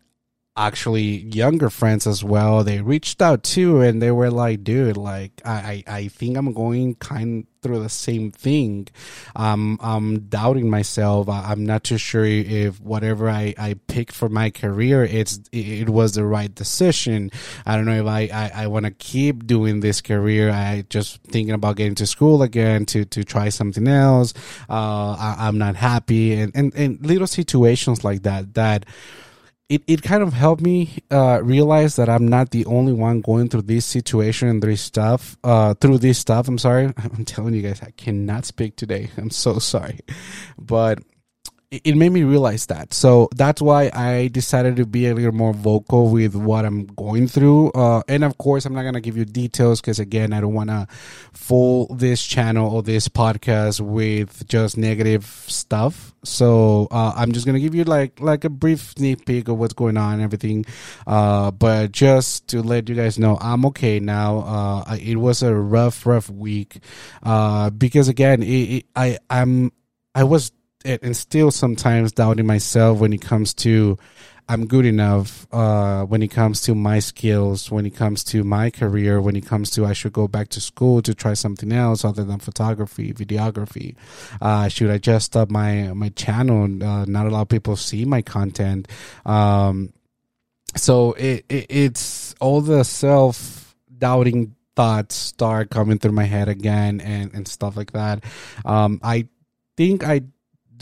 actually 0.57 1.03
younger 1.03 1.71
friends 1.71 2.07
as 2.07 2.23
well. 2.23 2.63
They 2.63 2.83
reached 2.83 3.23
out 3.23 3.43
too 3.43 3.81
and 3.81 4.03
they 4.03 4.11
were 4.11 4.31
like 4.31 4.63
dude 4.63 4.99
like 4.99 5.41
i 5.45 5.85
i, 5.87 5.99
I 5.99 6.09
think 6.09 6.37
i'm 6.37 6.53
going 6.53 6.97
kind 6.97 7.47
through 7.63 7.83
the 7.83 7.89
same 7.89 8.31
thing. 8.31 8.89
Um 9.35 9.79
i'm 9.81 10.29
doubting 10.29 10.69
myself. 10.69 11.29
I, 11.29 11.53
am 11.53 11.65
not 11.65 11.85
too 11.85 11.97
sure 11.97 12.27
if 12.27 12.81
whatever 12.81 13.31
i 13.31 13.55
i 13.57 13.75
picked 13.87 14.13
for 14.13 14.29
my 14.29 14.51
career 14.51 15.05
it's 15.05 15.41
it, 15.53 15.89
was 15.89 16.13
the 16.13 16.25
right 16.25 16.55
decision. 16.55 17.31
I 17.65 17.77
don't 17.77 17.87
know 17.87 18.01
if 18.03 18.07
i 18.07 18.29
i, 18.33 18.65
I 18.65 18.67
want 18.67 18.85
to 18.85 18.93
keep 18.93 19.47
doing 19.47 19.81
this 19.81 20.03
career. 20.03 20.51
I 20.51 20.85
just 20.91 21.23
thinking 21.23 21.55
about 21.55 21.77
getting 21.77 21.95
to 21.95 22.07
school 22.07 22.43
again 22.43 22.85
to 22.87 23.07
to 23.07 23.25
try 23.25 23.49
something 23.49 23.89
else. 23.89 24.35
Uh 24.69 25.17
I, 25.19 25.37
i'm 25.49 25.57
not 25.57 25.77
happy. 25.77 26.35
And 26.35 26.53
and 26.55 26.75
and 26.75 27.07
little 27.07 27.27
situations 27.27 28.05
like 28.05 28.25
that 28.25 28.53
that 28.53 28.85
it, 29.73 29.83
it 29.87 30.03
kind 30.03 30.23
of 30.23 30.35
helped 30.35 30.61
me 30.61 30.99
uh, 31.11 31.41
realize 31.43 31.97
that 31.97 32.11
I'm 32.11 32.29
not 32.29 32.51
the 32.51 32.67
only 32.67 32.93
one 32.93 33.23
going 33.23 33.49
through 33.49 33.63
this 33.63 33.87
situation 33.87 34.49
and 34.49 34.63
this 34.63 34.83
stuff. 34.83 35.39
Uh, 35.43 35.73
through 35.73 35.97
this 35.97 36.19
stuff, 36.19 36.47
I'm 36.47 36.59
sorry. 36.59 36.93
I'm 36.99 37.25
telling 37.25 37.55
you 37.55 37.63
guys, 37.63 37.81
I 37.83 37.91
cannot 37.93 38.45
speak 38.45 38.77
today. 38.77 39.09
I'm 39.17 39.31
so 39.31 39.59
sorry, 39.59 40.01
but 40.59 40.99
it 41.73 41.97
made 41.97 42.13
me 42.13 42.23
realize 42.23 42.67
that. 42.67 42.93
So 42.93 43.31
that's 43.35 43.63
why 43.63 43.91
I 43.95 44.29
decided 44.29 44.77
to 44.77 44.85
be 44.85 45.07
a 45.07 45.15
little 45.15 45.33
more 45.33 45.55
vocal 45.55 46.11
with 46.11 46.35
what 46.35 46.67
I'm 46.67 46.85
going 46.85 47.29
through. 47.29 47.71
Uh, 47.71 48.03
and 48.09 48.25
of 48.25 48.37
course, 48.37 48.67
I'm 48.67 48.75
not 48.75 48.83
going 48.83 48.95
to 48.95 49.01
give 49.01 49.17
you 49.17 49.25
details 49.25 49.81
because, 49.81 49.99
again, 49.99 50.35
I 50.35 50.43
don't 50.43 50.53
want 50.53 50.69
to 50.69 50.87
fool 51.33 51.87
this 51.95 52.23
channel 52.23 52.71
or 52.71 52.83
this 52.83 53.09
podcast 53.09 53.81
with 53.81 54.47
just 54.49 54.77
negative 54.77 55.25
stuff. 55.25 56.13
So 56.25 56.89
uh, 56.91 57.15
I'm 57.17 57.33
just 57.33 57.47
going 57.47 57.55
to 57.55 57.61
give 57.61 57.75
you 57.75 57.85
like 57.85 58.21
like 58.21 58.45
a 58.45 58.51
brief 58.51 58.93
sneak 58.97 59.25
peek 59.25 59.49
of 59.49 59.59
what's 59.59 59.73
going 59.73 59.97
on 59.97 60.15
and 60.15 60.23
everything. 60.23 60.67
Uh, 61.07 61.51
but 61.51 61.91
just 61.91 62.49
to 62.49 62.63
let 62.63 62.89
you 62.91 62.95
guys 62.95 63.19
know, 63.19 63.39
I'm 63.41 63.65
okay 63.67 63.99
now. 63.99 64.85
Uh, 64.87 64.97
it 65.01 65.17
was 65.17 65.43
a 65.43 65.55
rough, 65.55 66.05
rough 66.05 66.29
week 66.29 66.81
uh, 67.23 67.71
because, 67.71 68.09
again, 68.09 68.43
it, 68.43 68.47
it, 68.47 68.87
I 68.95 69.19
I'm 69.31 69.73
I 70.15 70.25
was 70.25 70.53
and 70.85 71.17
still 71.17 71.51
sometimes 71.51 72.13
doubting 72.13 72.47
myself 72.47 72.99
when 72.99 73.13
it 73.13 73.23
comes 73.23 73.55
to 73.55 73.99
I'm 74.49 74.67
good 74.67 74.85
enough 74.85 75.47
uh, 75.53 76.05
when 76.05 76.23
it 76.23 76.29
comes 76.29 76.63
to 76.63 76.75
my 76.75 76.99
skills, 76.99 77.71
when 77.71 77.87
it 77.87 77.97
comes 77.97 78.25
to 78.25 78.43
my 78.43 78.71
career, 78.71 79.21
when 79.21 79.37
it 79.37 79.47
comes 79.47 79.71
to 79.73 79.87
I 79.87 79.93
should 79.93 80.13
go 80.13 80.27
back 80.29 80.49
to 80.51 80.61
school 80.61 81.01
to 81.03 81.15
try 81.15 81.35
something 81.35 81.73
else 81.73 82.05
other 82.05 82.25
than 82.25 82.39
photography, 82.39 83.13
videography. 83.13 83.95
Uh, 84.41 84.69
should 84.69 84.91
I 84.91 84.99
just 84.99 85.37
up 85.37 85.51
my 85.51 85.93
my 85.95 86.09
channel? 86.11 86.65
Uh, 86.65 87.05
not 87.07 87.27
a 87.27 87.31
lot 87.31 87.43
of 87.43 87.49
people 87.49 87.77
see 87.77 88.05
my 88.05 88.21
content. 88.21 88.89
Um, 89.25 89.93
so 90.77 91.13
it, 91.13 91.45
it 91.49 91.67
it's 91.71 92.35
all 92.41 92.61
the 92.61 92.85
self 92.85 93.75
doubting 93.97 94.57
thoughts 94.75 95.15
start 95.15 95.71
coming 95.71 95.99
through 95.99 96.13
my 96.13 96.25
head 96.25 96.49
again 96.49 97.01
and 97.01 97.33
and 97.33 97.47
stuff 97.47 97.77
like 97.77 97.93
that. 97.93 98.25
Um, 98.65 99.01
I 99.03 99.29
think 99.77 100.05
I 100.05 100.23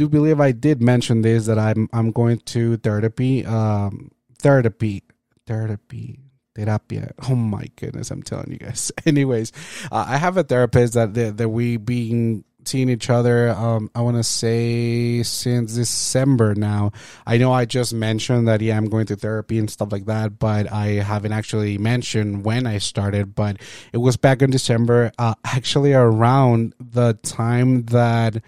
do 0.00 0.08
believe 0.08 0.40
I 0.40 0.52
did 0.52 0.80
mention 0.80 1.20
this 1.20 1.44
that 1.44 1.58
I'm 1.58 1.86
I'm 1.92 2.10
going 2.10 2.38
to 2.56 2.78
therapy. 2.78 3.44
Um, 3.44 4.10
therapy, 4.38 5.02
therapy, 5.46 6.20
terapia. 6.56 7.12
Oh 7.28 7.34
my 7.34 7.66
goodness, 7.76 8.10
I'm 8.10 8.22
telling 8.22 8.50
you 8.50 8.56
guys. 8.56 8.90
Anyways, 9.06 9.52
uh, 9.92 10.06
I 10.08 10.16
have 10.16 10.38
a 10.38 10.42
therapist 10.42 10.94
that 10.94 11.12
that, 11.12 11.36
that 11.36 11.50
we 11.50 11.76
being 11.76 12.44
seeing 12.66 12.90
each 12.90 13.08
other 13.08 13.48
um, 13.50 13.90
i 13.94 14.02
want 14.02 14.18
to 14.18 14.22
say 14.22 15.22
since 15.22 15.74
december 15.74 16.54
now 16.54 16.92
i 17.26 17.38
know 17.38 17.50
i 17.50 17.64
just 17.64 17.94
mentioned 17.94 18.46
that 18.46 18.60
yeah 18.60 18.76
i'm 18.76 18.84
going 18.90 19.06
to 19.06 19.16
therapy 19.16 19.58
and 19.58 19.70
stuff 19.70 19.90
like 19.90 20.04
that 20.04 20.38
but 20.38 20.70
i 20.70 20.88
haven't 20.88 21.32
actually 21.32 21.78
mentioned 21.78 22.44
when 22.44 22.66
i 22.66 22.76
started 22.76 23.34
but 23.34 23.56
it 23.94 23.96
was 23.96 24.18
back 24.18 24.42
in 24.42 24.50
december 24.50 25.10
uh, 25.18 25.32
actually 25.42 25.94
around 25.94 26.74
the 26.78 27.14
time 27.22 27.82
that 27.86 28.42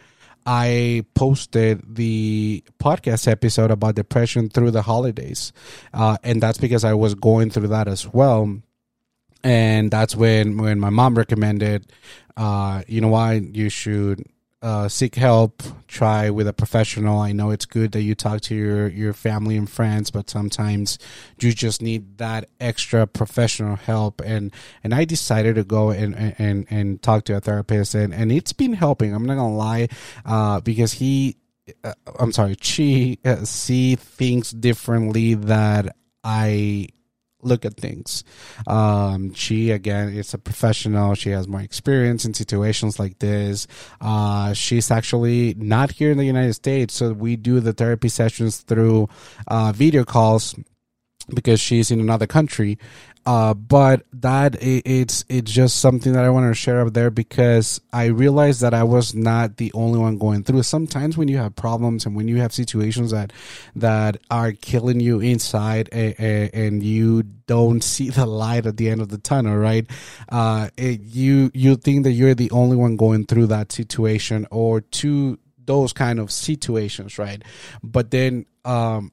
I 0.46 1.04
posted 1.14 1.96
the 1.96 2.64
podcast 2.78 3.28
episode 3.28 3.70
about 3.70 3.94
depression 3.94 4.48
through 4.48 4.72
the 4.72 4.82
holidays. 4.82 5.52
Uh, 5.94 6.16
and 6.22 6.42
that's 6.42 6.58
because 6.58 6.84
I 6.84 6.94
was 6.94 7.14
going 7.14 7.50
through 7.50 7.68
that 7.68 7.88
as 7.88 8.06
well 8.12 8.62
and 9.44 9.90
that's 9.90 10.14
when 10.14 10.56
when 10.56 10.78
my 10.78 10.90
mom 10.90 11.16
recommended 11.16 11.90
uh, 12.36 12.82
you 12.86 13.00
know 13.00 13.08
why 13.08 13.34
you 13.34 13.68
should 13.68 14.24
uh, 14.62 14.88
seek 14.88 15.16
help 15.16 15.62
try 15.88 16.30
with 16.30 16.46
a 16.46 16.52
professional. 16.52 17.18
I 17.20 17.32
know 17.32 17.50
it's 17.50 17.66
good 17.66 17.92
that 17.92 18.02
you 18.02 18.14
talk 18.14 18.40
to 18.42 18.54
your 18.54 18.88
your 18.88 19.12
family 19.12 19.56
and 19.56 19.68
friends 19.68 20.10
but 20.10 20.30
sometimes 20.30 20.98
you 21.40 21.52
just 21.52 21.82
need 21.82 22.18
that 22.18 22.48
extra 22.60 23.06
professional 23.06 23.76
help. 23.76 24.20
And 24.24 24.52
and 24.84 24.94
i 24.94 25.04
decided 25.04 25.56
to 25.56 25.64
go 25.64 25.90
and 25.90 26.14
and 26.38 26.66
and 26.70 27.02
talk 27.02 27.24
to 27.24 27.36
a 27.36 27.40
therapist 27.40 27.94
and 27.94 28.14
and 28.14 28.30
it's 28.30 28.52
been 28.52 28.74
helping. 28.74 29.14
I'm 29.14 29.26
not 29.26 29.34
gonna 29.34 29.54
lie 29.54 29.88
uh, 30.24 30.60
because 30.60 30.92
he 30.92 31.36
uh, 31.84 31.94
i'm 32.18 32.32
sorry 32.32 32.56
she 32.60 33.20
uh, 33.24 33.44
see 33.44 33.94
things 33.94 34.50
differently 34.50 35.34
that 35.34 35.94
i 36.24 36.88
look 37.42 37.64
at 37.64 37.76
things. 37.76 38.24
Um, 38.66 39.34
she 39.34 39.70
again 39.70 40.10
is 40.10 40.32
a 40.34 40.38
professional. 40.38 41.14
She 41.14 41.30
has 41.30 41.48
more 41.48 41.60
experience 41.60 42.24
in 42.24 42.34
situations 42.34 42.98
like 42.98 43.18
this. 43.18 43.66
Uh, 44.00 44.52
she's 44.52 44.90
actually 44.90 45.54
not 45.54 45.90
here 45.92 46.10
in 46.10 46.18
the 46.18 46.24
United 46.24 46.54
States, 46.54 46.94
so 46.94 47.12
we 47.12 47.36
do 47.36 47.60
the 47.60 47.72
therapy 47.72 48.08
sessions 48.08 48.58
through 48.58 49.08
uh, 49.48 49.72
video 49.72 50.04
calls 50.04 50.54
because 51.34 51.60
she's 51.60 51.90
in 51.90 52.00
another 52.00 52.26
country 52.26 52.78
uh, 53.24 53.54
but 53.54 54.04
that 54.12 54.56
it, 54.56 54.82
it's 54.84 55.24
it's 55.28 55.50
just 55.50 55.78
something 55.78 56.12
that 56.12 56.24
I 56.24 56.30
want 56.30 56.50
to 56.50 56.54
share 56.54 56.84
up 56.84 56.92
there 56.92 57.10
because 57.10 57.80
I 57.92 58.06
realized 58.06 58.62
that 58.62 58.74
I 58.74 58.82
was 58.82 59.14
not 59.14 59.58
the 59.58 59.70
only 59.74 59.98
one 59.98 60.18
going 60.18 60.42
through. 60.42 60.64
Sometimes 60.64 61.16
when 61.16 61.28
you 61.28 61.36
have 61.36 61.54
problems 61.54 62.04
and 62.04 62.16
when 62.16 62.26
you 62.26 62.38
have 62.38 62.52
situations 62.52 63.12
that 63.12 63.32
that 63.76 64.16
are 64.30 64.52
killing 64.52 64.98
you 64.98 65.20
inside 65.20 65.88
and, 65.92 66.18
and 66.18 66.82
you 66.82 67.22
don't 67.46 67.84
see 67.84 68.10
the 68.10 68.26
light 68.26 68.66
at 68.66 68.76
the 68.76 68.88
end 68.88 69.00
of 69.00 69.08
the 69.08 69.18
tunnel, 69.18 69.56
right? 69.56 69.86
Uh, 70.28 70.68
it, 70.76 71.00
you 71.02 71.50
you 71.54 71.76
think 71.76 72.02
that 72.04 72.12
you're 72.12 72.34
the 72.34 72.50
only 72.50 72.76
one 72.76 72.96
going 72.96 73.26
through 73.26 73.46
that 73.46 73.70
situation 73.70 74.48
or 74.50 74.80
to 74.80 75.38
those 75.64 75.92
kind 75.92 76.18
of 76.18 76.32
situations, 76.32 77.18
right? 77.18 77.42
But 77.84 78.10
then 78.10 78.46
um, 78.64 79.12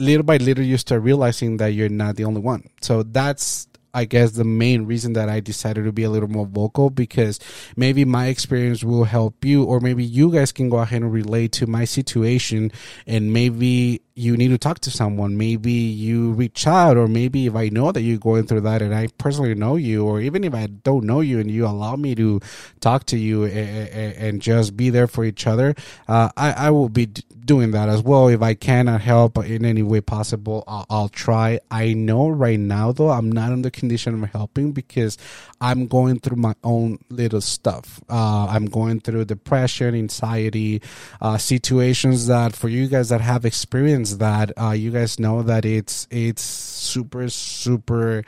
little 0.00 0.24
by 0.24 0.38
little 0.38 0.64
you 0.64 0.76
start 0.76 1.02
realizing 1.02 1.58
that 1.58 1.68
you're 1.68 1.88
not 1.88 2.16
the 2.16 2.24
only 2.24 2.40
one. 2.40 2.68
So 2.80 3.02
that's 3.02 3.68
I 3.92 4.04
guess 4.04 4.32
the 4.32 4.44
main 4.44 4.86
reason 4.86 5.14
that 5.14 5.28
I 5.28 5.40
decided 5.40 5.84
to 5.84 5.92
be 5.92 6.04
a 6.04 6.10
little 6.10 6.28
more 6.28 6.46
vocal 6.46 6.90
because 6.90 7.40
maybe 7.76 8.04
my 8.04 8.26
experience 8.26 8.84
will 8.84 9.04
help 9.04 9.44
you, 9.44 9.64
or 9.64 9.80
maybe 9.80 10.04
you 10.04 10.32
guys 10.32 10.52
can 10.52 10.68
go 10.68 10.78
ahead 10.78 11.02
and 11.02 11.12
relate 11.12 11.52
to 11.52 11.66
my 11.66 11.84
situation, 11.84 12.72
and 13.06 13.32
maybe 13.32 14.02
you 14.14 14.36
need 14.36 14.48
to 14.48 14.58
talk 14.58 14.80
to 14.80 14.90
someone. 14.90 15.36
Maybe 15.36 15.72
you 15.72 16.32
reach 16.32 16.66
out, 16.66 16.96
or 16.96 17.08
maybe 17.08 17.46
if 17.46 17.54
I 17.54 17.68
know 17.70 17.90
that 17.90 18.02
you're 18.02 18.18
going 18.18 18.46
through 18.46 18.62
that 18.62 18.82
and 18.82 18.94
I 18.94 19.08
personally 19.18 19.54
know 19.54 19.76
you, 19.76 20.04
or 20.04 20.20
even 20.20 20.44
if 20.44 20.54
I 20.54 20.66
don't 20.66 21.04
know 21.04 21.20
you 21.20 21.40
and 21.40 21.50
you 21.50 21.66
allow 21.66 21.96
me 21.96 22.14
to 22.16 22.40
talk 22.80 23.04
to 23.06 23.18
you 23.18 23.44
and, 23.46 24.40
just 24.40 24.76
be 24.76 24.90
there 24.90 25.06
for 25.06 25.24
each 25.24 25.46
other, 25.46 25.74
uh, 26.08 26.30
I, 26.36 26.52
I 26.52 26.70
will 26.70 26.88
be 26.88 27.06
doing 27.06 27.72
that 27.72 27.88
as 27.88 28.02
well. 28.02 28.28
If 28.28 28.42
I 28.42 28.54
cannot 28.54 29.00
help 29.00 29.36
in 29.38 29.64
any 29.64 29.82
way 29.82 30.00
possible, 30.00 30.64
I'll, 30.66 30.86
I'll 30.88 31.08
try. 31.08 31.60
I 31.70 31.94
know 31.94 32.28
right 32.28 32.60
now, 32.60 32.92
though, 32.92 33.10
I'm 33.10 33.30
not 33.30 33.52
in 33.52 33.62
the 33.62 33.70
condition 33.80 34.22
of 34.22 34.30
helping 34.30 34.72
because 34.72 35.18
I'm 35.60 35.86
going 35.86 36.20
through 36.20 36.36
my 36.36 36.54
own 36.62 36.98
little 37.08 37.40
stuff. 37.40 38.00
Uh, 38.08 38.46
I'm 38.48 38.66
going 38.66 39.00
through 39.00 39.24
depression, 39.24 39.94
anxiety, 39.94 40.82
uh, 41.20 41.38
situations 41.38 42.26
that 42.28 42.54
for 42.54 42.68
you 42.68 42.86
guys 42.86 43.08
that 43.08 43.20
have 43.20 43.44
experienced 43.44 44.18
that, 44.20 44.52
uh, 44.56 44.70
you 44.70 44.90
guys 44.92 45.18
know 45.18 45.42
that 45.42 45.64
it's 45.64 46.06
it's 46.10 46.42
super 46.42 47.28
super 47.28 48.22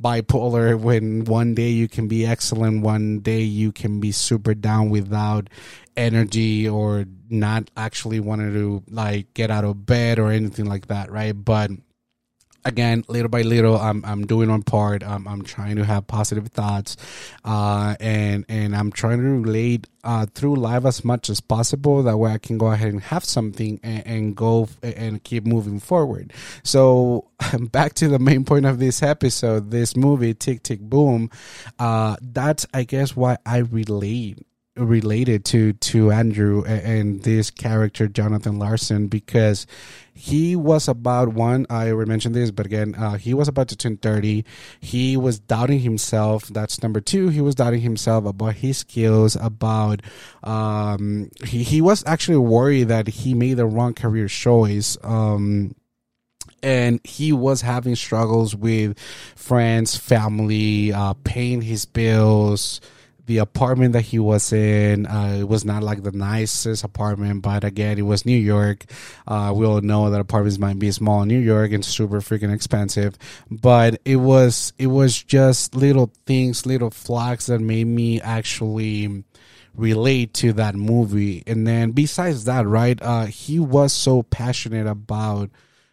bipolar. 0.00 0.78
When 0.78 1.24
one 1.24 1.54
day 1.54 1.70
you 1.70 1.88
can 1.88 2.06
be 2.06 2.26
excellent, 2.26 2.82
one 2.82 3.20
day 3.20 3.40
you 3.40 3.72
can 3.72 4.00
be 4.00 4.12
super 4.12 4.54
down 4.54 4.90
without 4.90 5.48
energy 5.96 6.68
or 6.68 7.04
not 7.28 7.70
actually 7.76 8.20
wanting 8.20 8.52
to 8.54 8.82
like 8.88 9.34
get 9.34 9.50
out 9.50 9.64
of 9.64 9.84
bed 9.84 10.18
or 10.18 10.30
anything 10.30 10.66
like 10.66 10.86
that, 10.86 11.10
right? 11.10 11.32
But 11.32 11.70
again, 12.64 13.04
little 13.08 13.28
by 13.28 13.42
little, 13.42 13.76
I'm 13.76 14.04
I'm 14.04 14.26
doing 14.26 14.48
my 14.48 14.60
part. 14.60 15.02
I'm 15.02 15.26
I'm 15.26 15.42
trying 15.42 15.76
to 15.76 15.84
have 15.84 16.06
positive 16.06 16.48
thoughts, 16.48 16.96
uh, 17.44 17.96
and 18.00 18.44
and 18.48 18.74
I'm 18.76 18.92
trying 18.92 19.18
to 19.18 19.24
relate 19.24 19.86
uh, 20.04 20.26
through 20.26 20.56
life 20.56 20.84
as 20.84 21.04
much 21.04 21.30
as 21.30 21.40
possible. 21.40 22.02
That 22.02 22.16
way, 22.16 22.32
I 22.32 22.38
can 22.38 22.58
go 22.58 22.66
ahead 22.72 22.92
and 22.92 23.02
have 23.02 23.24
something 23.24 23.80
and, 23.82 24.06
and 24.06 24.36
go 24.36 24.68
and 24.82 25.22
keep 25.22 25.46
moving 25.46 25.80
forward. 25.80 26.32
So 26.62 27.28
back 27.60 27.94
to 27.94 28.08
the 28.08 28.18
main 28.18 28.44
point 28.44 28.66
of 28.66 28.78
this 28.78 29.02
episode, 29.02 29.70
this 29.70 29.96
movie, 29.96 30.34
Tick 30.34 30.62
Tick 30.62 30.80
Boom. 30.80 31.30
Uh, 31.78 32.16
that's 32.20 32.66
I 32.74 32.84
guess 32.84 33.16
why 33.16 33.38
I 33.46 33.58
relate 33.58 34.38
related 34.78 35.44
to 35.46 35.72
to 35.74 36.10
Andrew 36.10 36.64
and 36.64 37.22
this 37.22 37.50
character 37.50 38.08
Jonathan 38.08 38.58
Larson 38.58 39.08
because 39.08 39.66
he 40.14 40.56
was 40.56 40.88
about 40.88 41.28
one 41.28 41.66
I 41.70 41.90
already 41.90 42.08
mentioned 42.08 42.34
this 42.34 42.50
but 42.50 42.66
again 42.66 42.94
uh, 42.94 43.16
he 43.16 43.34
was 43.34 43.48
about 43.48 43.68
to 43.68 43.76
turn 43.76 43.96
30 43.96 44.44
he 44.80 45.16
was 45.16 45.38
doubting 45.38 45.80
himself. 45.80 46.46
That's 46.48 46.82
number 46.82 47.00
two. 47.00 47.28
He 47.28 47.40
was 47.40 47.54
doubting 47.54 47.80
himself 47.80 48.24
about 48.24 48.54
his 48.56 48.78
skills 48.78 49.36
about 49.36 50.02
um, 50.42 51.30
he, 51.44 51.62
he 51.62 51.80
was 51.80 52.04
actually 52.06 52.38
worried 52.38 52.88
that 52.88 53.08
he 53.08 53.34
made 53.34 53.54
the 53.54 53.66
wrong 53.66 53.94
career 53.94 54.28
choice 54.28 54.96
um, 55.02 55.74
and 56.62 57.00
he 57.04 57.32
was 57.32 57.62
having 57.62 57.94
struggles 57.94 58.54
with 58.54 58.98
friends 59.36 59.96
family 59.96 60.92
uh, 60.92 61.14
paying 61.24 61.62
his 61.62 61.84
bills 61.84 62.80
the 63.28 63.38
apartment 63.38 63.92
that 63.92 64.00
he 64.00 64.18
was 64.18 64.54
in 64.54 65.06
uh, 65.06 65.36
it 65.38 65.46
was 65.46 65.62
not 65.62 65.82
like 65.82 66.02
the 66.02 66.12
nicest 66.12 66.82
apartment 66.82 67.42
but 67.42 67.62
again 67.62 67.98
it 67.98 68.02
was 68.02 68.24
new 68.24 68.36
york. 68.36 68.86
Uh, 69.26 69.52
we 69.54 69.66
all 69.66 69.82
know 69.82 70.08
that 70.08 70.18
apartments 70.18 70.58
might 70.58 70.78
be 70.78 70.90
small 70.90 71.22
in 71.22 71.28
new 71.28 71.38
york 71.38 71.70
and 71.70 71.84
super 71.84 72.20
freaking 72.20 72.52
expensive 72.52 73.18
but 73.50 74.00
it 74.06 74.16
was 74.16 74.72
it 74.78 74.86
was 74.86 75.22
just 75.22 75.76
little 75.76 76.10
things 76.24 76.64
little 76.64 76.90
flags 76.90 77.46
that 77.46 77.60
made 77.60 77.86
me 77.86 78.18
actually 78.22 79.22
relate 79.74 80.34
to 80.34 80.52
that 80.54 80.74
movie. 80.74 81.44
And 81.46 81.66
then 81.66 81.92
besides 81.92 82.44
that 82.44 82.66
right 82.66 82.98
uh, 83.02 83.26
he 83.26 83.60
was 83.60 83.92
so 83.92 84.22
passionate 84.22 84.86
about 84.86 85.50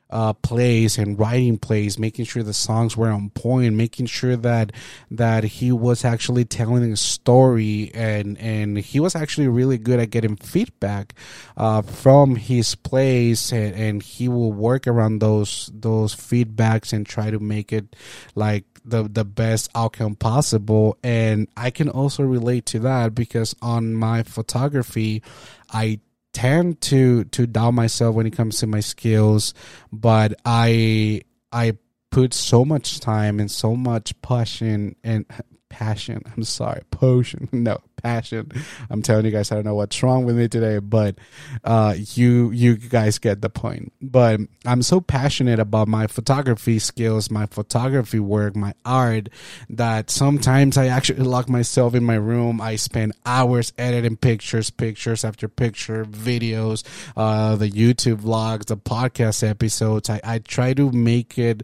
uh, 0.10 0.34
plays 0.34 0.98
and 0.98 1.20
writing 1.20 1.58
plays, 1.58 1.98
making 1.98 2.26
sure 2.26 2.44
the 2.44 2.54
songs 2.54 2.96
were 2.96 3.10
on 3.10 3.30
point, 3.32 3.74
making 3.74 4.06
sure 4.06 4.36
that 4.36 4.72
that 5.12 5.44
he 5.44 5.72
was 5.72 6.06
actually 6.06 6.46
telling 6.46 6.92
a 6.92 6.98
story, 6.98 7.92
and 7.94 8.38
and 8.38 8.78
he 8.78 9.00
was 9.00 9.16
actually 9.16 9.48
really 9.48 9.78
good 9.78 10.00
at 10.00 10.12
getting 10.12 10.36
feedback 10.36 11.14
uh, 11.58 11.82
from 11.82 12.36
his 12.36 12.76
plays, 12.76 13.52
and, 13.52 13.76
and 13.76 14.04
he 14.04 14.28
will 14.28 14.54
work 14.54 14.88
around 14.88 15.20
those 15.20 15.72
those 15.74 16.16
feedbacks 16.16 16.94
and 16.94 17.06
try 17.06 17.30
to 17.30 17.40
make 17.40 17.74
it 17.74 17.96
like 18.36 18.66
the 18.86 19.04
the 19.04 19.26
best 19.26 19.70
outcome 19.74 20.16
possible. 20.16 20.98
And 21.04 21.48
I 21.58 21.72
can 21.72 21.90
also 21.90 22.24
relate 22.24 22.66
to 22.68 22.80
that 22.80 23.16
because 23.16 23.56
on 23.62 23.96
my 23.96 24.24
photography, 24.24 25.24
I 25.72 26.00
tend 26.36 26.82
to 26.82 27.24
to 27.24 27.48
doubt 27.48 27.72
myself 27.72 28.14
when 28.14 28.28
it 28.28 28.32
comes 28.32 28.60
to 28.60 28.68
my 28.68 28.82
skills, 28.82 29.54
but 29.92 30.34
I 30.44 31.22
I 31.52 31.78
put 32.12 32.34
so 32.34 32.66
much 32.66 33.00
time 33.00 33.40
and 33.40 33.50
so 33.50 33.76
much 33.76 34.14
passion 34.22 34.98
and 35.04 35.26
passion. 35.76 36.22
I'm 36.36 36.44
sorry, 36.44 36.82
potion. 36.90 37.50
No, 37.66 37.80
passion. 38.02 38.52
I'm 38.90 39.02
telling 39.02 39.26
you 39.26 39.32
guys, 39.32 39.52
I 39.52 39.56
don't 39.56 39.66
know 39.66 39.76
what's 39.76 40.02
wrong 40.04 40.24
with 40.24 40.38
me 40.38 40.48
today, 40.48 40.78
but 40.80 41.16
uh, 41.64 41.96
you 41.98 42.52
you 42.52 42.78
guys 42.78 43.18
get 43.18 43.42
the 43.42 43.50
point. 43.50 43.92
But 44.02 44.40
I'm 44.66 44.84
so 44.84 45.02
passionate 45.02 45.60
about 45.60 45.88
my 45.88 46.06
photography 46.08 46.80
skills, 46.80 47.32
my 47.32 47.48
photography 47.48 48.20
work, 48.20 48.56
my 48.56 48.74
art 48.86 49.30
that 49.70 50.10
sometimes 50.10 50.78
I 50.78 50.88
actually 50.88 51.24
lock 51.24 51.50
myself 51.50 51.96
in 51.96 52.04
my 52.04 52.16
room. 52.16 52.62
I 52.62 52.76
spend 52.76 53.14
hours 53.26 53.74
editing 53.78 54.16
pictures, 54.16 54.70
pictures 54.70 55.26
after 55.26 55.48
picture, 55.48 56.06
videos, 56.06 56.84
uh, 57.18 57.56
the 57.56 57.70
YouTube 57.70 58.22
vlogs, 58.22 58.66
the 58.66 58.78
podcast 58.78 59.48
episodes. 59.48 60.10
I, 60.10 60.22
I 60.24 60.40
try 60.40 60.74
to 60.76 60.92
make 60.92 61.38
it 61.38 61.64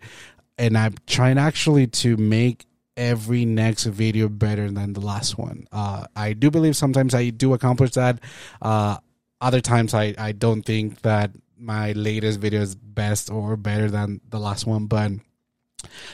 and 0.58 0.77
I'm 0.77 0.96
trying 1.08 1.38
actually 1.38 1.88
to 1.88 2.18
make 2.18 2.65
every 3.01 3.46
next 3.46 3.86
video 3.86 4.29
better 4.29 4.70
than 4.70 4.93
the 4.93 5.00
last 5.00 5.36
one. 5.36 5.67
Uh, 5.72 6.05
I 6.15 6.34
do 6.34 6.51
believe 6.51 6.77
sometimes 6.77 7.15
I 7.15 7.31
do 7.31 7.53
accomplish 7.53 7.91
that. 7.91 8.20
Uh, 8.62 8.98
other 9.41 9.60
times 9.60 9.96
I, 9.96 10.13
I 10.20 10.34
don't 10.34 10.62
think 10.62 11.01
that 11.01 11.31
my 11.58 11.93
latest 11.93 12.39
video 12.39 12.62
is 12.62 12.75
best 12.75 13.31
or 13.31 13.58
better 13.58 13.89
than 13.89 14.22
the 14.29 14.39
last 14.39 14.67
one, 14.67 14.86
but 14.86 15.12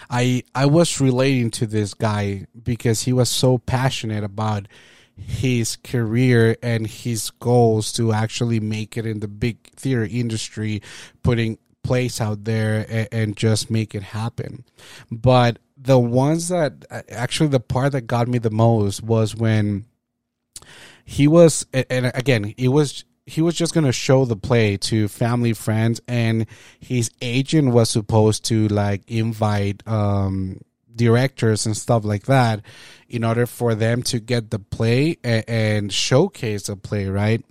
I 0.09 0.43
I 0.55 0.65
was 0.65 1.01
relating 1.01 1.51
to 1.51 1.67
this 1.67 1.93
guy 1.93 2.47
because 2.63 3.01
he 3.01 3.11
was 3.11 3.29
so 3.29 3.57
passionate 3.57 4.23
about 4.23 4.69
his 5.17 5.75
career 5.75 6.55
and 6.63 6.87
his 6.87 7.31
goals 7.31 7.91
to 7.93 8.13
actually 8.13 8.61
make 8.61 8.95
it 8.95 9.05
in 9.05 9.19
the 9.19 9.27
big 9.27 9.57
theater 9.75 10.07
industry, 10.09 10.81
putting 11.21 11.57
plays 11.83 12.21
out 12.21 12.45
there 12.45 12.85
and, 12.87 13.07
and 13.11 13.37
just 13.37 13.69
make 13.69 13.93
it 13.93 14.03
happen. 14.03 14.63
But 15.11 15.59
the 15.77 15.99
ones 15.99 16.49
that 16.49 16.85
actually 17.09 17.49
the 17.49 17.59
part 17.59 17.91
that 17.91 18.01
got 18.01 18.27
me 18.27 18.39
the 18.39 18.49
most 18.49 19.03
was 19.03 19.35
when 19.35 19.85
he 21.05 21.27
was 21.27 21.65
and 21.73 22.11
again 22.15 22.53
it 22.57 22.69
was 22.69 23.05
he 23.25 23.41
was 23.41 23.55
just 23.55 23.73
gonna 23.73 23.91
show 23.91 24.25
the 24.25 24.35
play 24.35 24.77
to 24.77 25.07
family 25.07 25.53
friends 25.53 26.01
and 26.07 26.47
his 26.79 27.11
agent 27.21 27.73
was 27.73 27.89
supposed 27.89 28.43
to 28.45 28.67
like 28.69 29.03
invite 29.07 29.87
um 29.87 30.59
directors 30.95 31.65
and 31.65 31.77
stuff 31.77 32.03
like 32.03 32.25
that 32.25 32.61
in 33.07 33.23
order 33.23 33.45
for 33.45 33.75
them 33.75 34.01
to 34.01 34.19
get 34.19 34.49
the 34.49 34.59
play 34.59 35.17
and, 35.23 35.45
and 35.47 35.93
showcase 35.93 36.63
the 36.63 36.75
play 36.75 37.07
right? 37.07 37.45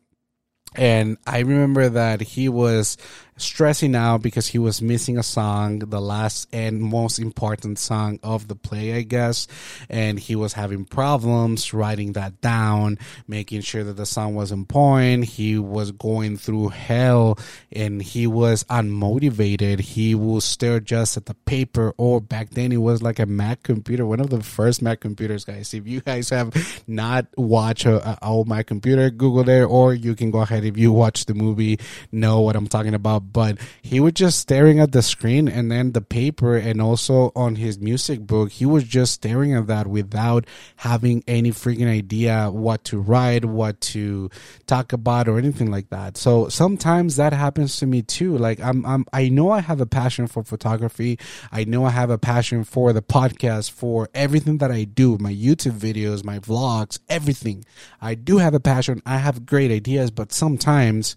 And 0.75 1.17
I 1.27 1.39
remember 1.39 1.89
that 1.89 2.21
he 2.21 2.51
was 2.51 2.99
stressing 3.37 3.95
out 3.95 4.23
because 4.23 4.47
he 4.47 4.59
was 4.59 4.81
missing 4.81 5.19
a 5.19 5.23
song, 5.23 5.81
the 5.81 6.01
last 6.01 6.49
and 6.53 6.81
most 6.81 7.19
important 7.19 7.79
song 7.79 8.19
of 8.23 8.49
the 8.49 8.57
play, 8.57 8.95
I 8.95 9.03
guess. 9.03 9.47
And 9.89 10.19
he 10.19 10.37
was 10.37 10.55
having 10.55 10.85
problems 10.85 11.73
writing 11.75 12.13
that 12.13 12.41
down, 12.41 12.99
making 13.29 13.61
sure 13.61 13.85
that 13.85 13.97
the 13.97 14.07
song 14.07 14.35
was 14.35 14.53
in 14.53 14.65
point. 14.65 15.25
He 15.25 15.59
was 15.59 15.93
going 15.93 16.37
through 16.37 16.69
hell 16.69 17.39
and 17.73 18.03
he 18.03 18.27
was 18.27 18.65
unmotivated. 18.65 19.81
He 19.81 20.15
will 20.15 20.41
stare 20.41 20.81
just 20.81 21.17
at 21.17 21.27
the 21.27 21.35
paper 21.35 21.93
or 21.97 22.21
back 22.21 22.51
then 22.51 22.73
it 22.73 22.79
was 22.79 23.03
like 23.03 23.19
a 23.19 23.27
Mac 23.27 23.63
computer, 23.63 24.07
one 24.07 24.21
of 24.21 24.31
the 24.31 24.43
first 24.43 24.83
Mac 24.83 25.01
computers, 25.01 25.45
guys. 25.45 25.75
If 25.75 25.87
you 25.87 26.01
guys 26.01 26.31
have 26.31 26.83
not 26.87 27.27
watched 27.37 27.87
a, 27.87 28.11
a 28.11 28.19
old 28.23 28.49
Mac 28.49 28.67
computer, 28.67 29.11
Google 29.11 29.45
there, 29.45 29.67
or 29.67 29.95
you 29.95 30.15
can 30.15 30.31
go 30.31 30.41
ahead 30.41 30.65
if 30.65 30.77
you 30.77 30.93
watch 30.93 31.27
the 31.27 31.35
movie, 31.35 31.79
know 32.13 32.41
what 32.41 32.57
I'm 32.57 32.67
talking 32.67 32.95
about 32.95 33.26
but 33.33 33.59
he 33.83 34.01
was 34.01 34.13
just 34.13 34.39
staring 34.39 34.81
at 34.81 34.93
the 34.93 35.03
screen 35.03 35.49
and 35.49 35.71
then 35.71 35.93
the 35.93 36.01
paper 36.01 36.57
and 36.57 36.81
also 36.81 37.33
on 37.35 37.57
his 37.57 37.79
music 37.79 38.21
book, 38.21 38.53
he 38.53 38.67
was 38.67 38.85
just 38.85 39.13
staring 39.13 39.55
at 39.55 39.67
that 39.67 39.87
without 39.87 40.47
having 40.77 41.23
any 41.27 41.51
freaking 41.51 41.89
idea 41.89 42.51
what 42.51 42.85
to 42.85 42.99
write, 42.99 43.45
what 43.45 43.81
to 43.81 44.31
talk 44.67 44.93
about 44.93 45.29
or 45.29 45.39
anything 45.39 45.71
like 45.71 45.91
that. 45.91 46.17
So 46.17 46.49
sometimes 46.49 47.17
that 47.17 47.33
happens 47.33 47.77
to 47.79 47.87
me 47.87 48.03
too. 48.03 48.37
Like 48.39 48.61
I'm, 48.61 48.85
I'm 48.87 49.05
I 49.13 49.29
know 49.29 49.51
I 49.51 49.61
have 49.61 49.81
a 49.81 49.87
passion 49.87 50.27
for 50.27 50.43
photography. 50.43 51.19
I 51.53 51.65
know 51.65 51.85
I 51.85 51.91
have 51.91 52.11
a 52.11 52.19
passion 52.19 52.65
for 52.65 52.93
the 52.93 53.03
podcast, 53.03 53.71
for 53.71 54.09
everything 54.15 54.59
that 54.59 54.71
I 54.71 54.85
do, 54.85 55.19
my 55.19 55.33
YouTube 55.33 55.79
videos, 55.79 56.25
my 56.25 56.39
vlogs, 56.39 56.99
everything. 57.09 57.65
I 58.01 58.15
do 58.15 58.39
have 58.39 58.55
a 58.55 58.61
passion. 58.61 59.03
I 59.07 59.19
have 59.19 59.47
great 59.47 59.71
ideas, 59.71 60.11
but 60.11 60.33
sometimes 60.33 61.17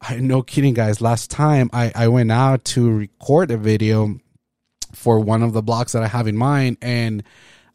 I 0.00 0.16
no 0.16 0.42
kidding, 0.42 0.74
guys. 0.74 1.00
Last 1.00 1.30
time 1.30 1.70
I, 1.72 1.92
I 1.94 2.08
went 2.08 2.30
out 2.30 2.64
to 2.66 2.90
record 2.90 3.50
a 3.50 3.56
video 3.56 4.18
for 4.92 5.20
one 5.20 5.42
of 5.42 5.52
the 5.52 5.62
vlogs 5.62 5.92
that 5.92 6.02
I 6.02 6.08
have 6.08 6.26
in 6.26 6.36
mind, 6.36 6.78
and 6.82 7.22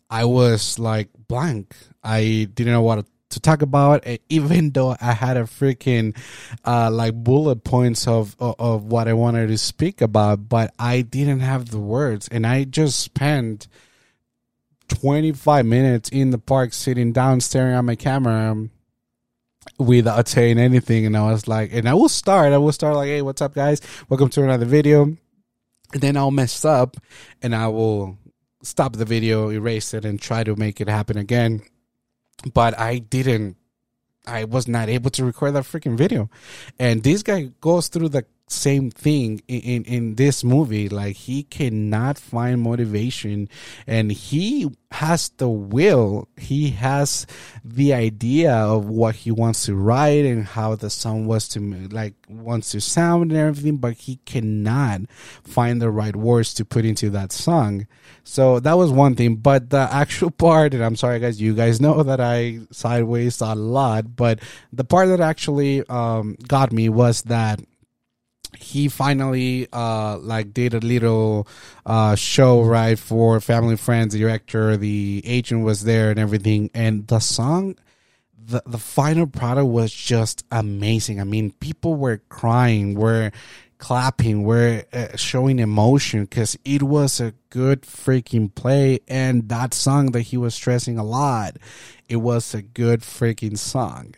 I 0.09 0.25
was 0.25 0.77
like 0.77 1.09
blank. 1.27 1.75
I 2.03 2.47
didn't 2.53 2.73
know 2.73 2.81
what 2.81 3.05
to 3.29 3.39
talk 3.39 3.61
about, 3.61 4.05
even 4.29 4.71
though 4.71 4.95
I 4.99 5.13
had 5.13 5.37
a 5.37 5.43
freaking 5.43 6.17
uh, 6.65 6.91
like 6.91 7.15
bullet 7.15 7.63
points 7.63 8.07
of, 8.07 8.35
of, 8.39 8.55
of 8.59 8.83
what 8.85 9.07
I 9.07 9.13
wanted 9.13 9.47
to 9.47 9.57
speak 9.57 10.01
about, 10.01 10.49
but 10.49 10.73
I 10.77 11.01
didn't 11.01 11.39
have 11.39 11.69
the 11.69 11.79
words, 11.79 12.27
and 12.29 12.45
I 12.45 12.63
just 12.63 12.99
spent. 12.99 13.67
25 14.87 15.65
minutes 15.65 16.09
in 16.09 16.31
the 16.31 16.37
park 16.37 16.73
sitting 16.73 17.13
down 17.13 17.39
staring 17.39 17.73
at 17.73 17.81
my 17.81 17.95
camera 17.95 18.67
without 19.81 20.27
saying 20.27 20.59
anything. 20.59 21.05
And 21.05 21.17
I 21.17 21.31
was 21.31 21.47
like, 21.47 21.73
and 21.73 21.87
I 21.87 21.93
will 21.93 22.09
start, 22.09 22.53
I 22.53 22.57
will 22.57 22.71
start 22.71 22.95
like, 22.95 23.07
hey, 23.07 23.21
what's 23.21 23.41
up, 23.41 23.53
guys? 23.53 23.81
Welcome 24.09 24.29
to 24.29 24.43
another 24.43 24.65
video. 24.65 25.03
And 25.03 26.01
then 26.01 26.15
I'll 26.17 26.31
mess 26.31 26.63
up 26.63 26.97
and 27.41 27.53
I 27.55 27.67
will 27.67 28.17
stop 28.63 28.95
the 28.95 29.05
video, 29.05 29.49
erase 29.49 29.93
it, 29.93 30.05
and 30.05 30.21
try 30.21 30.43
to 30.43 30.55
make 30.55 30.79
it 30.79 30.87
happen 30.87 31.17
again. 31.17 31.63
But 32.53 32.79
I 32.79 32.99
didn't. 32.99 33.57
I 34.25 34.43
was 34.43 34.67
not 34.67 34.87
able 34.87 35.09
to 35.11 35.25
record 35.25 35.55
that 35.55 35.63
freaking 35.63 35.97
video. 35.97 36.29
And 36.79 37.03
this 37.03 37.23
guy 37.23 37.49
goes 37.59 37.87
through 37.87 38.09
the 38.09 38.25
same 38.51 38.91
thing 38.91 39.41
in, 39.47 39.61
in, 39.61 39.83
in 39.85 40.15
this 40.15 40.43
movie. 40.43 40.89
Like 40.89 41.15
he 41.15 41.43
cannot 41.43 42.17
find 42.17 42.61
motivation 42.61 43.49
and 43.87 44.11
he 44.11 44.69
has 44.91 45.29
the 45.37 45.47
will. 45.47 46.27
He 46.37 46.71
has 46.71 47.25
the 47.63 47.93
idea 47.93 48.53
of 48.53 48.85
what 48.85 49.15
he 49.15 49.31
wants 49.31 49.65
to 49.65 49.75
write 49.75 50.25
and 50.25 50.45
how 50.45 50.75
the 50.75 50.89
song 50.89 51.25
was 51.25 51.47
to 51.49 51.59
like 51.89 52.13
wants 52.27 52.71
to 52.71 52.81
sound 52.81 53.31
and 53.31 53.39
everything, 53.39 53.77
but 53.77 53.93
he 53.93 54.17
cannot 54.25 55.01
find 55.43 55.81
the 55.81 55.89
right 55.89 56.15
words 56.15 56.53
to 56.55 56.65
put 56.65 56.85
into 56.85 57.09
that 57.11 57.31
song. 57.31 57.87
So 58.23 58.59
that 58.59 58.73
was 58.73 58.91
one 58.91 59.15
thing. 59.15 59.35
But 59.35 59.69
the 59.69 59.87
actual 59.91 60.31
part, 60.45 60.73
and 60.73 60.83
I'm 60.83 60.95
sorry 60.95 61.19
guys, 61.19 61.41
you 61.41 61.53
guys 61.55 61.79
know 61.79 62.03
that 62.03 62.19
I 62.19 62.59
sideways 62.71 63.41
a 63.41 63.55
lot, 63.55 64.15
but 64.15 64.39
the 64.73 64.83
part 64.83 65.07
that 65.07 65.21
actually 65.21 65.87
um, 65.87 66.35
got 66.47 66.71
me 66.71 66.89
was 66.89 67.23
that 67.23 67.61
he 68.57 68.87
finally 68.87 69.67
uh 69.73 70.17
like 70.17 70.53
did 70.53 70.73
a 70.73 70.79
little 70.79 71.47
uh 71.85 72.15
show 72.15 72.61
right 72.61 72.97
for 72.97 73.39
family 73.39 73.77
friends. 73.77 74.13
The 74.13 74.19
director 74.19 74.77
the 74.77 75.21
agent 75.25 75.63
was 75.63 75.83
there 75.83 76.09
and 76.09 76.19
everything. 76.19 76.69
And 76.73 77.07
the 77.07 77.19
song 77.19 77.75
the 78.37 78.61
the 78.65 78.77
final 78.77 79.27
product 79.27 79.67
was 79.67 79.91
just 79.91 80.45
amazing. 80.51 81.19
I 81.21 81.23
mean 81.23 81.51
people 81.53 81.95
were 81.95 82.21
crying 82.29 82.95
were 82.95 83.31
clapping 83.77 84.43
were 84.43 84.83
uh, 84.93 85.15
showing 85.15 85.57
emotion 85.57 86.21
because 86.21 86.55
it 86.63 86.83
was 86.83 87.19
a 87.19 87.33
good 87.49 87.81
freaking 87.81 88.53
play. 88.53 88.99
And 89.07 89.49
that 89.49 89.73
song 89.73 90.11
that 90.11 90.21
he 90.21 90.37
was 90.37 90.53
stressing 90.53 90.99
a 90.99 91.03
lot 91.03 91.57
it 92.11 92.17
was 92.17 92.53
a 92.53 92.61
good 92.61 92.99
freaking 93.01 93.57
song. 93.57 94.15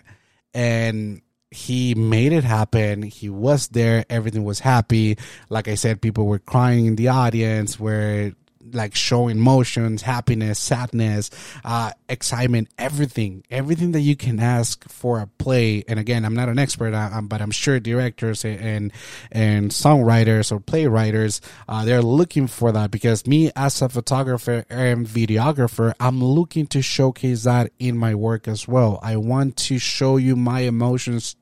And 0.51 1.21
he 1.53 1.95
made 1.95 2.33
it 2.33 2.43
happen. 2.43 3.03
He 3.03 3.29
was 3.29 3.67
there. 3.69 4.05
Everything 4.09 4.43
was 4.43 4.59
happy. 4.59 5.17
Like 5.49 5.67
I 5.67 5.75
said, 5.75 6.01
people 6.01 6.25
were 6.25 6.39
crying 6.39 6.85
in 6.87 6.95
the 6.95 7.09
audience, 7.09 7.79
were 7.79 8.33
like 8.71 8.95
showing 8.95 9.37
emotions, 9.37 10.01
happiness, 10.01 10.59
sadness, 10.59 11.29
uh, 11.63 11.91
excitement, 12.09 12.69
everything, 12.77 13.43
everything 13.49 13.91
that 13.91 14.01
you 14.01 14.15
can 14.15 14.39
ask 14.39 14.87
for 14.89 15.19
a 15.19 15.27
play. 15.27 15.83
And 15.87 15.99
again, 15.99 16.25
I'm 16.25 16.33
not 16.33 16.49
an 16.49 16.59
expert, 16.59 16.91
but 17.23 17.41
I'm 17.41 17.51
sure 17.51 17.79
directors 17.79 18.45
and 18.45 18.91
and 19.31 19.71
songwriters 19.71 20.51
or 20.51 20.59
playwriters 20.59 21.41
uh, 21.67 21.85
they're 21.85 22.01
looking 22.01 22.47
for 22.47 22.71
that 22.71 22.91
because 22.91 23.27
me 23.27 23.51
as 23.55 23.81
a 23.81 23.89
photographer 23.89 24.65
and 24.69 25.05
videographer, 25.05 25.93
I'm 25.99 26.23
looking 26.23 26.67
to 26.67 26.81
showcase 26.81 27.43
that 27.43 27.71
in 27.79 27.97
my 27.97 28.15
work 28.15 28.47
as 28.47 28.67
well. 28.67 28.99
I 29.01 29.17
want 29.17 29.57
to 29.57 29.77
show 29.77 30.17
you 30.17 30.35
my 30.35 30.61
emotions 30.61 31.35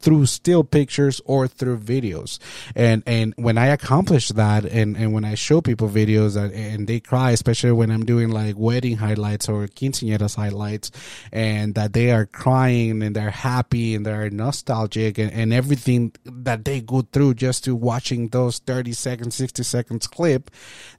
through 0.00 0.26
still 0.26 0.64
pictures 0.64 1.20
or 1.24 1.48
through 1.48 1.78
videos. 1.78 2.38
And 2.74 3.02
and 3.06 3.34
when 3.36 3.58
I 3.58 3.66
accomplish 3.66 4.28
that 4.28 4.64
and, 4.64 4.96
and 4.96 5.12
when 5.12 5.24
I 5.24 5.34
show 5.34 5.60
people 5.60 5.88
videos 5.88 6.34
that, 6.34 6.52
and 6.52 6.86
they 6.86 7.00
cry, 7.00 7.32
especially 7.32 7.72
when 7.72 7.90
I'm 7.90 8.04
doing 8.04 8.30
like 8.30 8.54
wedding 8.56 8.96
highlights 8.96 9.48
or 9.48 9.66
quinceañeras 9.66 10.36
highlights 10.36 10.90
and 11.32 11.74
that 11.74 11.92
they 11.92 12.10
are 12.12 12.26
crying 12.26 13.02
and 13.02 13.14
they're 13.14 13.30
happy 13.30 13.94
and 13.94 14.06
they're 14.06 14.30
nostalgic 14.30 15.18
and, 15.18 15.32
and 15.32 15.52
everything 15.52 16.12
that 16.24 16.64
they 16.64 16.80
go 16.80 17.02
through 17.02 17.34
just 17.34 17.64
to 17.64 17.74
watching 17.74 18.28
those 18.28 18.58
30 18.60 18.92
seconds, 18.92 19.34
60 19.34 19.62
seconds 19.62 20.06
clip, 20.06 20.50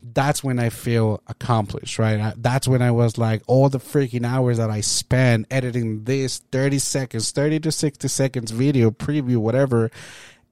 that's 0.02 0.44
when 0.44 0.60
I 0.60 0.70
feel 0.70 1.22
accomplished, 1.28 2.00
right? 2.00 2.34
That's 2.38 2.68
when 2.68 2.82
I 2.82 2.92
was 2.92 3.18
like, 3.18 3.42
all 3.48 3.70
the 3.70 3.80
freaking 3.80 4.26
hours 4.26 4.58
that 4.58 4.70
I 4.70 4.82
spent 4.82 5.48
editing 5.50 6.04
this 6.04 6.40
30 6.52 6.80
seconds, 6.80 7.32
30 7.32 7.60
to 7.62 7.72
60 7.72 8.08
seconds 8.08 8.49
video, 8.52 8.92
preview, 8.92 9.38
whatever, 9.38 9.92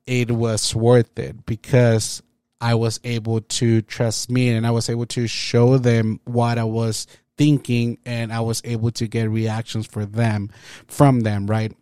it 0.06 0.32
was 0.32 0.74
worth 0.76 1.18
it 1.20 1.46
because 1.46 2.22
I 2.60 2.76
was 2.76 3.00
able 3.04 3.42
to 3.42 3.82
trust 3.84 4.32
me 4.32 4.50
and 4.50 4.66
I 4.66 4.72
was 4.72 4.90
able 4.90 5.06
to 5.08 5.28
show 5.28 5.78
them 5.78 6.20
what 6.26 6.58
I 6.58 6.64
was 6.64 7.08
thinking 7.38 8.00
and 8.06 8.34
I 8.34 8.40
was 8.40 8.62
able 8.66 8.92
to 8.92 9.08
get 9.08 9.30
reactions 9.30 9.86
for 9.86 10.06
them 10.06 10.50
from 10.88 11.22
them, 11.22 11.48
right? 11.48 11.74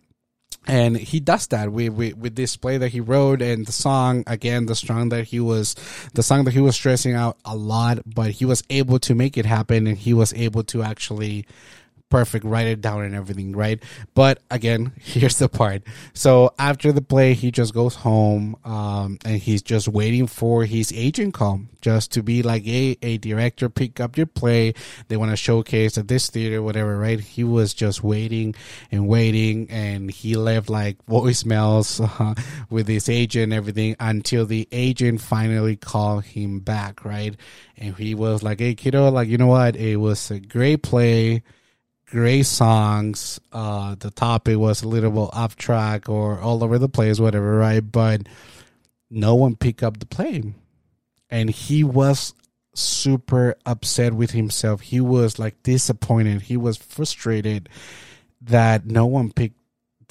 and 0.67 0.97
he 0.97 1.19
does 1.19 1.47
that 1.47 1.71
with, 1.71 1.93
with, 1.93 2.17
with 2.17 2.35
this 2.35 2.55
play 2.57 2.77
that 2.77 2.89
he 2.89 2.99
wrote 2.99 3.41
and 3.41 3.65
the 3.65 3.71
song 3.71 4.23
again 4.27 4.65
the 4.65 4.75
song 4.75 5.09
that 5.09 5.25
he 5.25 5.39
was 5.39 5.75
the 6.13 6.23
song 6.23 6.43
that 6.45 6.53
he 6.53 6.61
was 6.61 6.75
stressing 6.75 7.13
out 7.13 7.37
a 7.45 7.55
lot 7.55 7.99
but 8.05 8.31
he 8.31 8.45
was 8.45 8.63
able 8.69 8.99
to 8.99 9.13
make 9.13 9.37
it 9.37 9.45
happen 9.45 9.87
and 9.87 9.97
he 9.97 10.13
was 10.13 10.33
able 10.33 10.63
to 10.63 10.81
actually 10.81 11.45
perfect, 12.09 12.45
write 12.45 12.67
it 12.67 12.81
down 12.81 13.03
and 13.03 13.15
everything, 13.15 13.55
right? 13.55 13.81
But 14.13 14.41
again, 14.51 14.93
here's 14.99 15.39
the 15.39 15.49
part. 15.49 15.83
So 16.13 16.53
after 16.59 16.91
the 16.91 17.01
play, 17.01 17.33
he 17.33 17.51
just 17.51 17.73
goes 17.73 17.95
home, 17.95 18.55
um, 18.63 19.17
and 19.25 19.37
he's 19.37 19.61
just 19.61 19.87
waiting 19.87 20.27
for 20.27 20.65
his 20.65 20.91
agent 20.93 21.33
call 21.33 21.61
just 21.81 22.11
to 22.13 22.23
be 22.23 22.41
like, 22.41 22.63
hey, 22.63 22.97
a 23.01 23.17
director, 23.17 23.69
pick 23.69 23.99
up 23.99 24.17
your 24.17 24.25
play. 24.25 24.73
They 25.07 25.17
want 25.17 25.31
to 25.31 25.37
showcase 25.37 25.97
at 25.97 26.07
this 26.07 26.29
theater, 26.29 26.61
whatever, 26.61 26.97
right? 26.97 27.19
He 27.19 27.43
was 27.43 27.73
just 27.73 28.03
waiting 28.03 28.55
and 28.91 29.07
waiting, 29.07 29.69
and 29.69 30.09
he 30.09 30.35
left 30.35 30.69
like 30.69 31.03
voicemails 31.05 32.01
uh, 32.19 32.41
with 32.69 32.87
his 32.87 33.09
agent 33.09 33.53
everything 33.53 33.95
until 33.99 34.45
the 34.45 34.67
agent 34.71 35.21
finally 35.21 35.75
called 35.75 36.23
him 36.25 36.59
back, 36.59 37.05
right? 37.05 37.35
And 37.77 37.95
he 37.95 38.15
was 38.15 38.41
like, 38.41 38.59
hey, 38.59 38.73
kiddo, 38.73 39.11
like, 39.11 39.27
you 39.27 39.37
know 39.37 39.47
what? 39.47 39.75
It 39.75 39.97
was 39.97 40.31
a 40.31 40.39
great 40.39 40.81
play 40.81 41.43
great 42.05 42.45
songs. 42.45 43.39
Uh, 43.51 43.95
the 43.99 44.11
topic 44.11 44.57
was 44.57 44.83
a 44.83 44.87
little 44.87 45.11
bit 45.11 45.29
off 45.33 45.55
track 45.55 46.09
or 46.09 46.39
all 46.39 46.63
over 46.63 46.77
the 46.77 46.89
place, 46.89 47.19
whatever, 47.19 47.57
right? 47.57 47.79
But 47.79 48.27
no 49.09 49.35
one 49.35 49.55
picked 49.55 49.83
up 49.83 49.99
the 49.99 50.05
play. 50.05 50.53
And 51.29 51.49
he 51.49 51.83
was 51.83 52.33
super 52.73 53.55
upset 53.65 54.13
with 54.13 54.31
himself. 54.31 54.81
He 54.81 55.01
was 55.01 55.39
like 55.39 55.61
disappointed. 55.63 56.43
He 56.43 56.57
was 56.57 56.77
frustrated 56.77 57.69
that 58.41 58.85
no 58.85 59.05
one 59.05 59.31
picked 59.31 59.57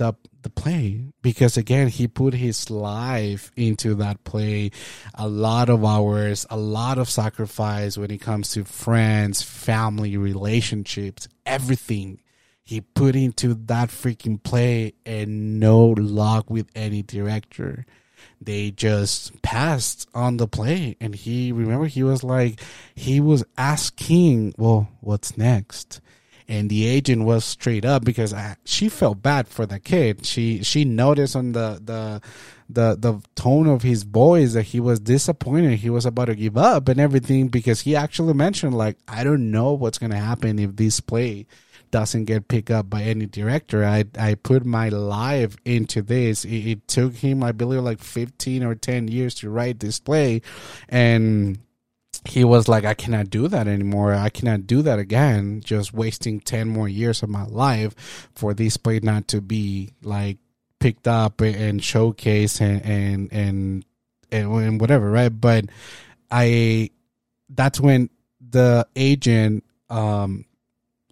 up 0.01 0.27
the 0.45 0.51
play 0.51 1.01
because 1.23 1.57
again 1.57 1.89
he 1.89 2.07
put 2.07 2.35
his 2.35 2.71
life 2.71 3.51
into 3.57 3.95
that 3.97 4.23
play. 4.23 4.71
A 5.15 5.27
lot 5.27 5.69
of 5.69 5.85
hours 5.85 6.47
a 6.49 6.57
lot 6.57 6.99
of 6.99 7.11
sacrifice 7.11 7.99
when 7.99 8.11
it 8.13 8.21
comes 8.21 8.53
to 8.53 8.65
friends 8.65 9.43
family 9.43 10.17
relationships 10.17 11.27
everything. 11.45 12.21
He 12.63 12.81
put 12.81 13.17
into 13.17 13.55
that 13.55 13.89
freaking 13.89 14.43
play 14.43 14.95
and 15.05 15.59
no 15.61 15.89
luck 15.89 16.49
with 16.49 16.71
any 16.75 17.03
director. 17.03 17.85
They 18.41 18.71
just 18.71 19.43
passed 19.43 20.09
on 20.15 20.37
the 20.37 20.47
play 20.47 20.97
and 21.01 21.15
he 21.15 21.51
remember 21.51 21.87
he 21.87 22.03
was 22.03 22.23
like 22.23 22.61
he 22.95 23.19
was 23.21 23.45
asking 23.59 24.55
well 24.57 24.89
what's 25.01 25.37
next 25.37 26.01
and 26.49 26.69
the 26.69 26.87
agent 26.87 27.25
was 27.25 27.45
straight 27.45 27.85
up 27.85 28.05
because 28.05 28.33
I, 28.33 28.57
she 28.65 28.89
felt 28.89 29.23
bad 29.23 29.49
for 29.49 29.67
the 29.67 29.81
kid. 29.81 30.27
She 30.27 30.63
she 30.63 30.85
noticed 30.85 31.37
on 31.37 31.53
the 31.53 31.81
the 31.83 32.21
the 32.69 32.97
the 32.97 33.23
tone 33.35 33.67
of 33.67 33.83
his 33.83 34.03
voice 34.03 34.53
that 34.53 34.65
he 34.65 34.81
was 34.81 35.01
disappointed. 35.01 35.79
He 35.79 35.91
was 35.91 36.07
about 36.07 36.27
to 36.27 36.35
give 36.35 36.57
up 36.57 36.89
and 36.89 37.01
everything 37.01 37.49
because 37.49 37.83
he 37.83 37.97
actually 37.97 38.35
mentioned 38.35 38.77
like 38.77 38.99
I 39.09 39.25
don't 39.25 39.51
know 39.51 39.73
what's 39.73 39.99
gonna 39.99 40.17
happen 40.19 40.59
if 40.59 40.77
this 40.77 41.01
play 41.01 41.47
doesn't 41.91 42.25
get 42.25 42.49
picked 42.49 42.71
up 42.71 42.91
by 42.91 43.03
any 43.03 43.27
director. 43.27 43.85
I 43.85 44.05
I 44.19 44.35
put 44.35 44.67
my 44.67 44.89
life 44.89 45.57
into 45.65 46.03
this. 46.03 46.45
It, 46.45 46.67
it 46.67 46.89
took 46.89 47.15
him 47.15 47.43
I 47.43 47.53
believe 47.53 47.83
like 47.83 48.01
fifteen 48.01 48.65
or 48.65 48.75
ten 48.75 49.09
years 49.09 49.35
to 49.37 49.51
write 49.51 49.81
this 49.81 50.01
play, 50.01 50.43
and 50.89 51.59
he 52.24 52.44
was 52.44 52.68
like, 52.68 52.85
I 52.85 52.94
cannot 52.94 53.31
do 53.31 53.48
that 53.48 53.66
anymore. 53.66 54.14
I 54.14 54.29
cannot 54.29 54.66
do 54.66 54.83
that 54.83 54.98
again. 54.98 55.61
Just 55.64 55.92
wasting 55.92 56.40
10 56.40 56.68
more 56.68 56.88
years 56.88 57.22
of 57.22 57.29
my 57.29 57.44
life 57.44 58.29
for 58.35 58.55
this 58.55 58.77
play 58.77 59.00
not 59.00 59.29
to 59.29 59.40
be 59.40 59.94
like 60.03 60.38
picked 60.81 61.09
up 61.09 61.40
and 61.40 61.81
showcased 61.81 62.61
and, 62.61 62.85
and, 62.85 63.33
and, 63.33 63.85
and, 64.31 64.81
whatever, 64.81 65.11
right? 65.11 65.29
But 65.29 65.66
I, 66.31 66.90
that's 67.48 67.81
when 67.81 68.11
the 68.40 68.87
agent, 68.96 69.64
um, 69.88 70.44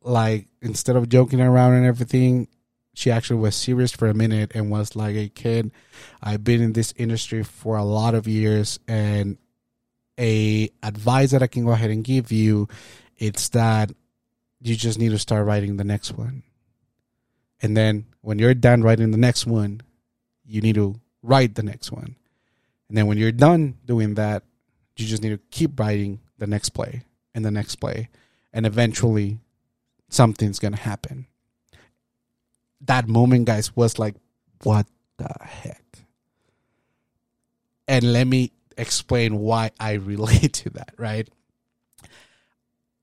like 0.03 0.49
instead 0.61 0.97
of 0.97 1.09
joking 1.09 1.41
around 1.41 1.75
and 1.75 1.87
everything, 1.87 2.49
she 2.95 3.11
actually 3.11 3.41
was 3.41 3.57
serious 3.57 3.93
for 3.93 4.09
a 4.09 4.15
minute 4.15 4.53
and 4.55 4.71
was 4.71 4.95
like, 4.95 5.15
"Hey, 5.15 5.29
kid, 5.29 5.73
I've 6.23 6.45
been 6.45 6.61
in 6.61 6.73
this 6.75 6.93
industry 6.97 7.43
for 7.43 7.77
a 7.77 7.85
lot 7.85 8.15
of 8.15 8.29
years, 8.29 8.79
and 8.87 9.39
a 10.23 10.71
advice 10.85 11.33
that 11.33 11.43
I 11.43 11.49
can 11.49 11.65
go 11.65 11.73
ahead 11.73 11.91
and 11.91 12.05
give 12.05 12.31
you, 12.31 12.69
it's 13.19 13.49
that 13.51 13.91
you 14.61 14.77
just 14.77 14.99
need 14.99 15.11
to 15.11 15.19
start 15.19 15.45
writing 15.45 15.77
the 15.77 15.85
next 15.85 16.13
one. 16.17 16.45
And 17.61 17.77
then 17.77 18.07
when 18.21 18.39
you're 18.39 18.55
done 18.55 18.83
writing 18.83 19.11
the 19.11 19.19
next 19.19 19.47
one, 19.47 19.83
you 20.47 20.61
need 20.61 20.77
to 20.77 21.01
write 21.23 21.57
the 21.57 21.63
next 21.63 21.91
one. 21.91 22.15
And 22.89 22.97
then 22.97 23.09
when 23.09 23.19
you're 23.19 23.33
done 23.33 23.79
doing 23.85 24.15
that, 24.15 24.45
you 24.97 25.07
just 25.07 25.23
need 25.23 25.31
to 25.31 25.41
keep 25.51 25.79
writing 25.81 26.21
the 26.39 26.47
next 26.47 26.71
play 26.71 27.03
and 27.35 27.45
the 27.45 27.51
next 27.51 27.77
play. 27.77 28.09
And 28.53 28.65
eventually 28.65 29.39
something's 30.09 30.59
going 30.59 30.75
to 30.75 30.81
happen. 30.81 31.27
That 32.83 33.09
moment, 33.09 33.47
guys, 33.47 33.75
was 33.75 33.99
like, 33.99 34.15
what 34.63 34.87
the 35.17 35.35
heck? 35.41 35.83
And 37.89 38.13
let 38.13 38.27
me 38.27 38.53
explain 38.77 39.39
why 39.39 39.71
I 39.79 39.93
relate 40.13 40.53
to 40.55 40.71
that, 40.71 40.95
right? 40.99 41.29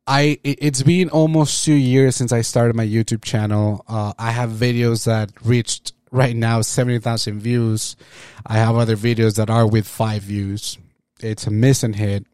I 0.10 0.40
it's 0.44 0.82
been 0.82 1.10
almost 1.10 1.64
two 1.64 1.74
years 1.74 2.16
since 2.16 2.32
I 2.32 2.42
started 2.42 2.76
my 2.76 2.86
YouTube 2.86 3.24
channel. 3.24 3.86
Uh, 3.88 4.14
I 4.18 4.32
have 4.32 4.50
videos 4.50 5.06
that 5.06 5.30
reached 5.44 5.94
right 6.10 6.36
now 6.36 6.62
seventy 6.62 6.98
thousand 6.98 7.42
views. 7.42 7.96
I 8.44 8.56
have 8.56 8.76
other 8.76 8.98
videos 8.98 9.36
that 9.36 9.52
are 9.52 9.68
with 9.68 9.88
five 9.88 10.24
views. 10.24 10.80
It's 11.20 11.46
a 11.46 11.52
miss 11.52 11.84
and 11.84 11.96
hit, 11.96 12.26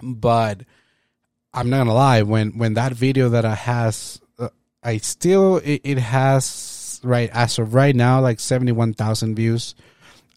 but 0.00 0.60
I'm 1.52 1.68
not 1.68 1.78
gonna 1.78 1.94
lie. 1.94 2.22
When 2.22 2.58
when 2.58 2.74
that 2.74 2.92
video 2.92 3.28
that 3.30 3.44
I 3.44 3.56
has, 3.56 4.20
uh, 4.38 4.50
I 4.82 4.98
still 4.98 5.56
it, 5.58 5.80
it, 5.82 5.98
has 5.98 7.00
right 7.02 7.30
as 7.32 7.58
of 7.58 7.74
right 7.74 7.96
now 7.96 8.20
like 8.20 8.38
seventy 8.38 8.72
one 8.72 8.94
thousand 8.94 9.34
views. 9.34 9.74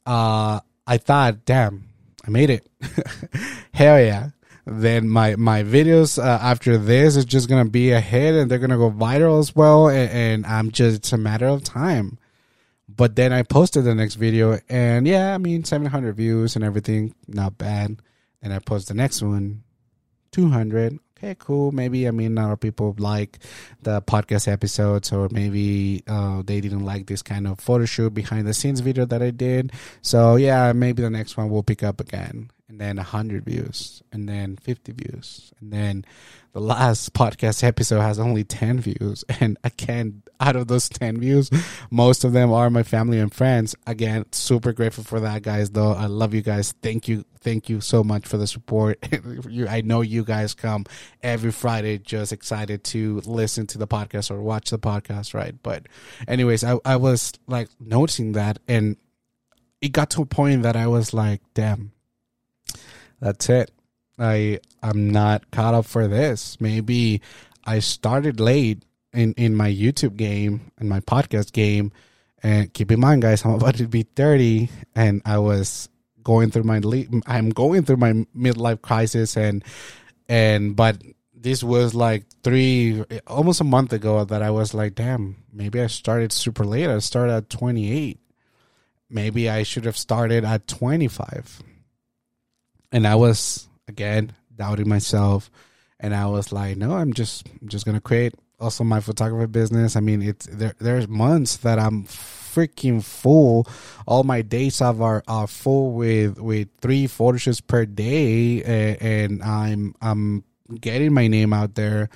Uh, 0.08 0.62
I 0.88 0.97
thought, 0.97 1.45
damn, 1.45 1.87
I 2.28 2.30
made 2.30 2.50
it. 2.50 2.68
Hell 3.74 4.00
yeah. 4.02 4.30
Then 4.66 5.08
my, 5.08 5.38
my 5.38 5.63
videos 5.63 6.22
uh, 6.22 6.40
after 6.42 6.78
this 6.78 7.16
is 7.16 7.24
just 7.24 7.48
to 7.63 7.72
be 7.72 7.92
a 7.92 8.02
hit 8.02 8.36
and 8.36 8.52
they're 8.52 8.60
to 8.70 8.78
go 8.78 8.92
viral 8.92 9.40
as 9.40 9.56
well. 9.56 9.88
And, 9.88 10.12
and 10.12 10.46
I'm 10.46 10.72
just, 10.72 10.98
it's 10.98 11.13
a 11.13 11.18
matter 11.18 11.48
of 11.48 11.63
time. 11.63 12.20
But 12.90 13.16
then 13.16 13.32
I 13.32 13.44
posted 13.44 13.86
the 13.86 13.96
next 13.96 14.16
video 14.16 14.60
and 14.68 15.08
yeah, 15.08 15.34
I 15.34 15.38
mean, 15.38 15.63
700 15.63 16.16
views 16.16 16.56
and 16.56 16.66
everything. 16.66 17.16
Not 17.28 17.58
bad. 17.58 18.02
And 18.42 18.54
I 18.54 18.60
post 18.60 18.90
the 18.90 18.94
next 18.94 19.22
one, 19.22 19.63
200 20.32 21.00
okay, 21.17 21.36
cool. 21.39 21.71
Maybe 21.71 22.08
I 22.08 22.12
mean, 22.12 22.38
a 22.38 22.56
people 22.58 22.95
like 22.97 23.39
the 23.82 24.01
podcast 24.01 24.47
episodes, 24.47 25.12
or 25.12 25.27
maybe 25.32 26.03
uh, 26.08 26.41
they 26.45 26.62
didn't 26.62 26.86
like 26.86 27.08
this 27.08 27.21
kind 27.21 27.47
of 27.47 27.60
photo 27.60 27.86
shoot 27.86 28.13
behind 28.13 28.47
the 28.47 28.53
scenes 28.53 28.80
video 28.80 29.06
that 29.06 29.21
I 29.21 29.32
did. 29.32 29.71
So 30.01 30.36
yeah, 30.36 30.71
maybe 30.73 31.01
the 31.01 31.10
next 31.10 31.38
one 31.38 31.49
will 31.49 31.63
pick 31.63 31.84
up 31.84 31.99
again. 31.99 32.51
And 32.69 32.82
then 32.82 32.97
100 32.97 33.45
views 33.45 34.01
and 34.12 34.27
then 34.27 34.58
50 34.58 34.91
views 34.91 35.53
and 35.60 35.71
then 35.71 36.06
the 36.53 36.60
last 36.60 37.13
podcast 37.13 37.63
episode 37.63 38.01
has 38.01 38.19
only 38.19 38.43
10 38.43 38.80
views 38.80 39.23
and 39.39 39.58
again 39.63 40.21
out 40.39 40.56
of 40.56 40.67
those 40.67 40.89
10 40.89 41.19
views 41.19 41.49
most 41.89 42.23
of 42.23 42.34
them 42.34 42.51
are 42.51 42.69
my 42.69 42.84
family 42.84 43.19
and 43.19 43.34
friends. 43.34 43.75
Again 43.86 44.25
super 44.32 44.73
grateful 44.73 45.03
for 45.03 45.19
that 45.21 45.41
guys 45.41 45.71
though. 45.71 45.93
I 45.93 46.06
love 46.06 46.34
you 46.34 46.41
guys. 46.41 46.73
Thank 46.82 47.08
you 47.08 47.25
thank 47.39 47.69
you 47.69 47.82
so 47.82 48.03
much 48.03 48.27
for 48.27 48.38
the 48.38 48.47
support. 48.47 48.97
You, 49.49 49.67
i 49.67 49.82
know 49.82 50.01
you 50.01 50.23
guys 50.23 50.53
come 50.53 50.86
every 51.21 51.51
friday 51.51 51.97
just 51.97 52.32
excited 52.32 52.84
to 52.86 53.21
listen 53.21 53.65
to 53.67 53.77
the 53.77 53.88
podcast 53.88 54.32
or 54.32 54.41
watch 54.41 54.69
the 54.69 54.80
podcast 54.80 55.34
right? 55.34 55.56
But 55.62 55.88
anyways 56.27 56.63
i, 56.63 56.77
I 56.86 56.95
was 56.97 57.34
like 57.47 57.69
noticing 57.80 58.34
that 58.34 58.60
and 58.67 58.97
it 59.82 59.91
got 59.91 60.10
to 60.12 60.21
a 60.21 60.25
point 60.25 60.63
that 60.63 60.75
i 60.75 60.88
was 60.88 61.13
like 61.13 61.41
damn 61.53 61.91
that's 63.19 63.49
it. 63.49 63.71
I 64.19 64.60
I'm 64.82 65.10
not 65.12 65.49
caught 65.51 65.73
up 65.73 65.86
for 65.86 66.08
this. 66.08 66.60
Maybe 66.60 67.21
I 67.65 67.80
started 67.80 68.39
late 68.39 68.84
in 69.13 69.34
in 69.34 69.56
my 69.56 69.71
YouTube 69.71 70.15
game 70.15 70.71
and 70.77 70.89
my 70.89 70.99
podcast 70.99 71.51
game. 71.53 71.91
And 72.43 72.71
keep 72.71 72.91
in 72.91 72.99
mind, 72.99 73.23
guys, 73.23 73.43
I'm 73.43 73.53
about 73.53 73.75
to 73.75 73.88
be 73.88 74.03
30, 74.03 74.69
and 74.95 75.23
I 75.25 75.39
was 75.39 75.89
going 76.23 76.51
through 76.51 76.63
my 76.63 76.82
I'm 77.25 77.49
going 77.49 77.84
through 77.84 77.97
my 77.97 78.13
midlife 78.36 78.82
crisis, 78.82 79.36
and 79.38 79.63
and 80.30 80.75
but 80.75 81.01
this 81.34 81.63
was 81.63 81.95
like 81.95 82.25
three 82.43 83.03
almost 83.27 83.62
a 83.62 83.63
month 83.63 83.93
ago 83.93 84.23
that 84.25 84.41
I 84.41 84.51
was 84.51 84.73
like, 84.73 84.95
damn, 84.95 85.38
maybe 85.51 85.80
I 85.82 85.88
started 85.88 86.32
super 86.32 86.65
late. 86.65 86.89
I 86.89 86.99
started 86.99 87.34
at 87.34 87.49
28. 87.49 88.19
Maybe 89.10 89.49
I 89.49 89.63
should 89.63 89.86
have 89.86 89.97
started 89.97 90.43
at 90.43 90.67
25 90.67 91.63
and 92.91 93.08
I 93.08 93.15
was 93.15 93.67
again 93.88 94.34
doubting 94.56 94.89
myself, 94.89 95.50
and 96.00 96.13
I 96.13 96.28
was 96.28 96.52
like, 96.52 96.78
no, 96.78 96.93
I'm 96.93 97.13
just 97.13 97.47
I'm 97.62 97.67
just 97.67 97.86
gonna 97.86 98.02
create 98.02 98.34
also 98.60 98.84
my 98.84 99.00
photography 99.00 99.47
business. 99.47 99.95
I 99.95 100.00
mean, 100.00 100.21
it's 100.21 100.47
there. 100.47 100.73
There's 100.80 101.08
months 101.08 101.58
that 101.58 101.80
I'm 101.80 102.06
freaking 102.58 103.04
full. 103.04 103.67
All 104.08 104.23
my 104.23 104.41
days 104.41 104.82
off 104.82 105.00
are, 105.00 105.23
are 105.28 105.47
full 105.47 105.93
with 105.93 106.39
with 106.39 106.69
three 106.82 107.08
photo 107.08 107.38
shoots 107.38 107.62
per 107.62 107.86
day, 107.86 108.63
and, 108.63 109.02
and 109.02 109.43
I'm 109.43 109.95
I'm 110.02 110.43
getting 110.80 111.13
my 111.13 111.28
name 111.28 111.54
out 111.54 111.76
there, 111.76 112.10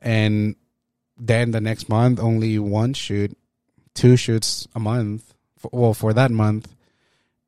and 0.00 0.56
then 1.18 1.50
the 1.50 1.60
next 1.60 1.88
month 1.88 2.18
only 2.20 2.58
one 2.58 2.94
shoot, 2.94 3.36
two 3.94 4.16
shoots 4.16 4.66
a 4.74 4.80
month. 4.80 5.34
For, 5.58 5.70
well, 5.72 5.94
for 5.94 6.12
that 6.14 6.30
month, 6.30 6.74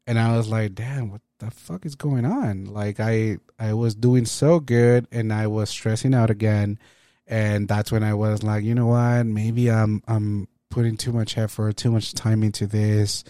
and 0.07 0.19
I 0.19 0.37
was 0.37 0.49
like, 0.49 0.75
damn, 0.75 1.11
what 1.11 1.21
the 1.39 1.51
fuck 1.51 1.87
is 1.87 1.95
going 1.95 2.25
on? 2.25 2.67
Like 2.67 3.01
I 3.01 3.39
I 3.59 3.75
was 3.75 3.95
doing 3.95 4.25
so 4.25 4.61
good 4.61 5.07
and 5.13 5.33
I 5.33 5.47
was 5.47 5.71
stressing 5.71 6.15
out 6.15 6.31
again 6.31 6.79
and 7.27 7.69
that's 7.69 7.91
when 7.91 8.03
I 8.03 8.15
was 8.15 8.43
like, 8.43 8.65
you 8.65 8.75
know 8.75 8.87
what? 8.87 9.25
Maybe 9.25 9.71
I'm 9.71 10.03
I'm 10.07 10.49
putting 10.71 10.97
too 10.97 11.13
much 11.13 11.39
effort, 11.39 11.77
too 11.77 11.91
much 11.91 12.15
time 12.15 12.43
into 12.43 12.67
this 12.67 13.25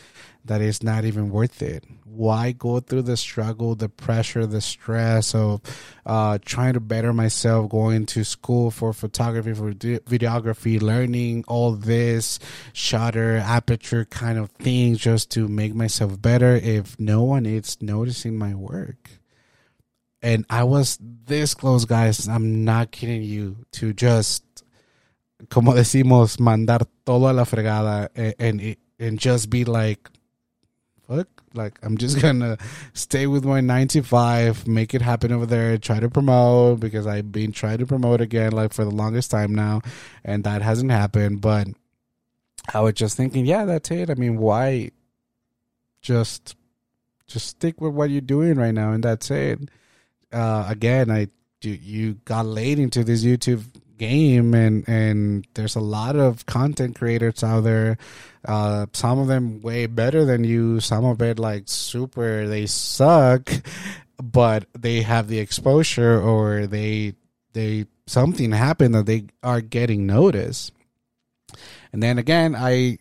that 0.45 0.61
is 0.61 0.83
not 0.83 1.05
even 1.05 1.31
worth 1.31 1.63
it. 1.63 1.85
Why 2.05 2.53
go 2.53 2.79
through 2.81 3.03
the 3.03 3.17
struggle, 3.17 3.75
the 3.75 3.89
pressure, 3.89 4.47
the 4.47 4.61
stress 4.61 5.35
of 5.35 5.63
uh, 6.05 6.39
trying 6.45 6.75
to 6.75 6.81
better 6.81 7.13
myself, 7.13 7.71
going 7.71 8.07
to 8.07 8.25
school 8.25 8.71
for 8.71 8.93
photography, 8.93 9.55
for 9.55 9.73
videography, 9.73 10.81
learning 10.81 11.45
all 11.49 11.73
this 11.73 12.39
shutter, 12.73 13.39
aperture 13.39 14.05
kind 14.05 14.39
of 14.39 14.51
things 14.51 14.99
just 14.99 15.31
to 15.33 15.49
make 15.49 15.75
myself 15.75 16.21
better 16.21 16.55
if 16.55 16.99
no 17.01 17.23
one 17.23 17.47
is 17.47 17.81
noticing 17.81 18.37
my 18.37 18.55
work? 18.55 19.11
And 20.23 20.47
I 20.49 20.65
was 20.65 20.99
this 21.01 21.53
close, 21.55 21.85
guys. 21.85 22.29
I'm 22.29 22.65
not 22.65 22.91
kidding 22.91 23.23
you, 23.23 23.67
to 23.73 23.93
just, 23.93 24.45
como 25.51 25.73
decimos, 25.73 26.39
mandar 26.39 26.87
todo 27.05 27.31
a 27.31 27.33
la 27.33 27.45
fregada 27.45 28.09
and, 28.15 28.35
and, 28.39 28.77
and 28.99 29.19
just 29.19 29.51
be 29.51 29.65
like, 29.65 30.09
fuck? 31.09 31.29
Like 31.55 31.79
i'm 31.83 31.97
just 31.97 32.21
gonna 32.23 32.59
stay 32.93 33.27
with 33.27 33.45
my 33.45 33.61
95 33.61 34.67
make 34.67 34.95
it 34.95 35.03
happen 35.03 35.33
over 35.33 35.47
there 35.47 35.79
try 35.79 36.01
to 36.01 36.11
promote 36.11 36.81
because 36.81 37.07
i've 37.07 37.31
been 37.31 37.53
trying 37.53 37.79
to 37.79 37.87
promote 37.87 38.21
again 38.21 38.53
like 38.53 38.73
for 38.73 38.85
the 38.85 38.91
longest 38.91 39.31
time 39.31 39.55
now 39.55 39.81
and 40.25 40.45
that 40.45 40.63
hasn't 40.63 40.91
happened 40.91 41.41
but 41.41 41.69
i 42.73 42.81
was 42.81 42.95
just 42.95 43.17
thinking 43.17 43.47
yeah 43.47 43.65
that's 43.65 43.91
it. 43.91 44.11
I 44.11 44.15
mean 44.15 44.39
why 44.39 44.91
just 46.03 46.57
just 47.27 47.47
stick 47.47 47.81
with 47.81 47.93
what 47.93 48.11
you're 48.11 48.21
doing 48.21 48.57
right 48.57 48.75
now 48.75 48.93
and 48.93 49.03
that's 49.03 49.31
it. 49.31 49.61
Uh 50.33 50.67
again 50.69 51.11
i 51.11 51.29
you, 51.63 51.79
you 51.81 52.15
got 52.27 52.45
laid 52.45 52.79
into 52.79 53.03
this 53.05 53.25
youtube 53.25 53.65
game 53.99 54.55
and 54.55 54.89
and 54.89 55.47
there's 55.55 55.77
a 55.77 55.81
lot 55.81 56.17
of 56.17 56.47
content 56.47 56.97
creators 56.97 57.43
out 57.43 57.63
there. 57.63 57.97
Uh 58.45 58.87
some 58.93 59.19
of 59.19 59.29
them 59.29 59.61
way 59.61 59.87
better 59.87 60.25
than 60.25 60.45
you 60.45 60.81
some 60.81 61.05
of 61.05 61.23
it 61.23 61.39
like 61.39 61.65
super 61.67 62.47
they 62.47 62.67
suck 62.67 63.51
but 64.23 64.67
they 64.79 65.03
have 65.03 65.29
the 65.29 65.39
exposure 65.39 66.21
or 66.21 66.67
they 66.67 67.15
they 67.53 67.87
something 68.07 68.53
happened 68.53 68.95
that 68.95 69.07
they 69.07 69.27
are 69.43 69.61
getting 69.61 70.07
noticed. 70.07 70.73
And 71.93 72.03
then 72.03 72.19
again 72.19 72.55
i 72.57 72.99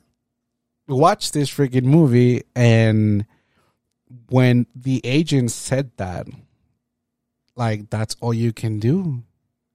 watched 0.87 1.33
this 1.33 1.49
freaking 1.49 1.83
movie 1.83 2.43
and 2.55 3.25
when 4.29 4.67
the 4.75 5.01
agent 5.03 5.51
said 5.51 5.91
that 5.97 6.27
like 7.55 7.89
that's 7.89 8.15
all 8.19 8.33
you 8.33 8.51
can 8.51 8.79
do 8.79 9.23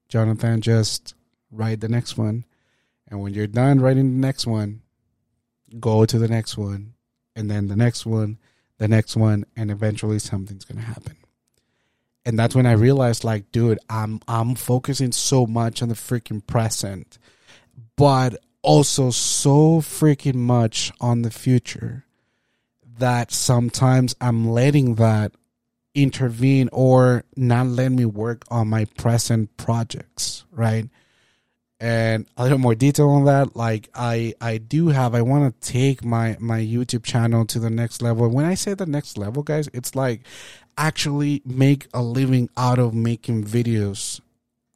Jonathan, 0.09 0.61
just 0.61 1.14
write 1.51 1.81
the 1.81 1.88
next 1.88 2.16
one. 2.16 2.44
And 3.09 3.21
when 3.21 3.35
you're 3.35 3.47
done 3.47 3.81
writing 3.81 4.12
the 4.12 4.27
next 4.27 4.47
one, 4.47 4.83
go 5.79 6.05
to 6.05 6.18
the 6.18 6.29
next 6.29 6.57
one, 6.57 6.94
and 7.37 7.51
then 7.51 7.68
the 7.68 7.77
next 7.77 8.07
one, 8.07 8.38
the 8.79 8.88
next 8.88 9.16
one, 9.16 9.44
and 9.57 9.71
eventually 9.71 10.18
something's 10.18 10.64
gonna 10.64 10.81
happen. 10.83 11.16
And 12.25 12.38
that's 12.38 12.55
when 12.55 12.66
I 12.66 12.73
realized, 12.73 13.25
like, 13.25 13.51
dude, 13.53 13.79
I'm 13.88 14.21
I'm 14.29 14.55
focusing 14.55 15.12
so 15.12 15.47
much 15.47 15.83
on 15.83 15.88
the 15.88 15.94
freaking 15.94 16.47
present, 16.47 17.18
but 17.97 18.37
also 18.62 19.11
so 19.11 19.81
freaking 19.81 20.35
much 20.35 20.92
on 21.01 21.23
the 21.23 21.31
future 21.31 22.05
that 22.99 23.31
sometimes 23.31 24.14
I'm 24.21 24.51
letting 24.51 24.97
that 24.97 25.33
intervene 26.02 26.68
or 26.72 27.24
not 27.37 27.66
let 27.66 27.90
me 27.92 28.04
work 28.04 28.44
on 28.50 28.68
my 28.68 28.84
present 28.96 29.56
projects, 29.56 30.44
right? 30.52 30.88
And 31.80 32.26
a 32.37 32.42
little 32.42 32.58
more 32.58 32.74
detail 32.74 33.08
on 33.11 33.24
that, 33.26 33.54
like 33.54 33.88
I 33.94 34.34
I 34.40 34.58
do 34.58 34.88
have 34.88 35.14
I 35.14 35.22
want 35.22 35.61
to 35.61 35.72
take 35.72 36.04
my 36.04 36.37
my 36.40 36.61
YouTube 36.61 37.04
channel 37.04 37.44
to 37.46 37.61
the 37.61 37.70
next 37.70 38.02
level. 38.02 38.28
When 38.28 38.46
I 38.46 38.54
say 38.54 38.74
the 38.74 38.87
next 38.87 39.16
level, 39.16 39.42
guys, 39.42 39.68
it's 39.72 39.94
like 39.94 40.22
actually 40.76 41.42
make 41.44 41.87
a 41.94 42.02
living 42.02 42.48
out 42.56 42.78
of 42.78 42.94
making 42.94 43.44
videos 43.44 44.20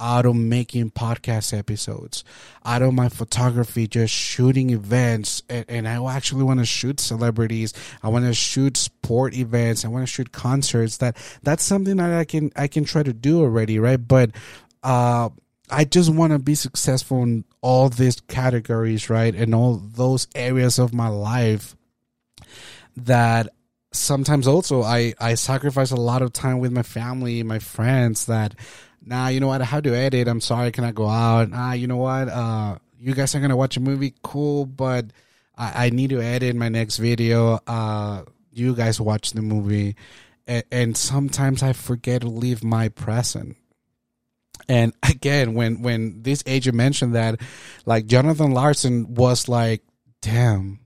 out 0.02 0.26
of 0.26 0.34
making 0.34 0.90
podcast 0.90 1.56
episodes, 1.56 2.24
out 2.64 2.82
of 2.82 2.92
my 2.92 3.08
photography, 3.08 3.86
just 3.86 4.12
shooting 4.12 4.70
events. 4.70 5.44
And, 5.48 5.64
and 5.68 5.88
I 5.88 6.04
actually 6.12 6.42
want 6.42 6.58
to 6.58 6.66
shoot 6.66 6.98
celebrities. 6.98 7.72
I 8.02 8.08
want 8.08 8.24
to 8.24 8.34
shoot 8.34 8.76
sport 8.76 9.34
events. 9.34 9.84
I 9.84 9.88
want 9.88 10.02
to 10.02 10.12
shoot 10.12 10.32
concerts. 10.32 10.96
That 10.96 11.16
that's 11.44 11.62
something 11.62 11.98
that 11.98 12.12
I 12.12 12.24
can 12.24 12.50
I 12.56 12.66
can 12.66 12.84
try 12.84 13.04
to 13.04 13.12
do 13.12 13.40
already, 13.42 13.78
right? 13.78 13.96
But 13.96 14.32
uh, 14.82 15.28
I 15.70 15.84
just 15.84 16.10
want 16.10 16.32
to 16.32 16.40
be 16.40 16.56
successful 16.56 17.22
in 17.22 17.44
all 17.60 17.88
these 17.88 18.20
categories, 18.22 19.08
right? 19.08 19.34
And 19.34 19.54
all 19.54 19.76
those 19.76 20.26
areas 20.34 20.80
of 20.80 20.92
my 20.92 21.08
life 21.08 21.76
that 22.96 23.48
sometimes 23.92 24.48
also 24.48 24.82
I, 24.82 25.14
I 25.20 25.34
sacrifice 25.34 25.92
a 25.92 25.96
lot 25.96 26.22
of 26.22 26.32
time 26.32 26.58
with 26.58 26.72
my 26.72 26.82
family, 26.82 27.42
my 27.44 27.60
friends 27.60 28.26
that 28.26 28.54
nah, 29.04 29.28
you 29.28 29.40
know 29.40 29.48
what? 29.48 29.60
I 29.60 29.64
have 29.64 29.82
to 29.84 29.94
edit. 29.94 30.28
I'm 30.28 30.40
sorry, 30.40 30.72
can 30.72 30.84
I 30.84 30.92
go 30.92 31.08
out. 31.08 31.48
Ah, 31.52 31.72
you 31.72 31.86
know 31.86 31.96
what? 31.96 32.28
Uh, 32.28 32.78
you 32.98 33.14
guys 33.14 33.34
are 33.34 33.40
gonna 33.40 33.56
watch 33.56 33.76
a 33.76 33.80
movie, 33.80 34.14
cool, 34.22 34.66
but 34.66 35.06
I, 35.56 35.86
I 35.86 35.90
need 35.90 36.10
to 36.10 36.20
edit 36.20 36.56
my 36.56 36.68
next 36.68 36.98
video. 36.98 37.60
Uh, 37.66 38.24
you 38.52 38.74
guys 38.74 39.00
watch 39.00 39.32
the 39.32 39.42
movie, 39.42 39.96
and, 40.46 40.64
and 40.70 40.96
sometimes 40.96 41.62
I 41.62 41.72
forget 41.72 42.22
to 42.22 42.28
leave 42.28 42.62
my 42.62 42.88
present. 42.88 43.56
And 44.68 44.92
again, 45.02 45.54
when 45.54 45.82
when 45.82 46.22
this 46.22 46.42
agent 46.46 46.76
mentioned 46.76 47.14
that, 47.14 47.40
like 47.86 48.06
Jonathan 48.06 48.52
Larson 48.52 49.14
was 49.14 49.48
like, 49.48 49.82
"Damn, 50.20 50.80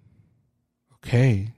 okay." 0.97 1.53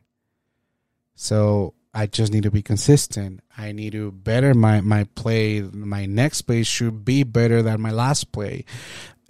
So 1.15 1.75
I 1.95 2.07
just 2.07 2.33
need 2.33 2.43
to 2.45 2.51
be 2.51 2.63
consistent. 2.63 3.41
I 3.57 3.73
need 3.73 3.93
to 3.93 4.13
better 4.13 4.55
my 4.55 4.81
my 4.81 5.05
play. 5.15 5.61
My 5.61 6.07
next 6.07 6.43
play 6.43 6.63
should 6.63 7.05
be 7.05 7.23
better 7.23 7.63
than 7.63 7.81
my 7.81 7.91
last 7.91 8.33
play, 8.33 8.65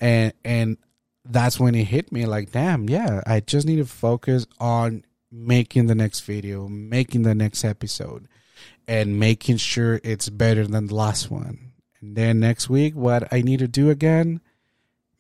and 0.00 0.32
and 0.44 0.76
that's 1.24 1.60
when 1.60 1.74
it 1.74 1.84
hit 1.84 2.10
me 2.10 2.26
like, 2.26 2.52
damn, 2.52 2.88
yeah, 2.88 3.20
I 3.26 3.40
just 3.40 3.66
need 3.66 3.76
to 3.76 3.84
focus 3.84 4.46
on 4.58 5.04
making 5.30 5.86
the 5.86 5.94
next 5.94 6.20
video, 6.20 6.68
making 6.68 7.22
the 7.22 7.34
next 7.34 7.64
episode, 7.64 8.26
and 8.86 9.20
making 9.20 9.58
sure 9.58 10.00
it's 10.02 10.28
better 10.28 10.66
than 10.66 10.86
the 10.86 10.94
last 10.94 11.30
one. 11.30 11.72
And 12.00 12.16
then 12.16 12.40
next 12.40 12.70
week, 12.70 12.94
what 12.94 13.32
I 13.32 13.42
need 13.42 13.58
to 13.58 13.68
do 13.68 13.90
again, 13.90 14.40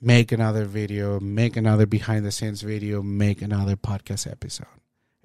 make 0.00 0.32
another 0.32 0.64
video, 0.64 1.20
make 1.20 1.56
another 1.56 1.86
behind 1.86 2.24
the 2.24 2.32
scenes 2.32 2.62
video, 2.62 3.02
make 3.02 3.42
another 3.42 3.76
podcast 3.76 4.30
episode. 4.30 4.77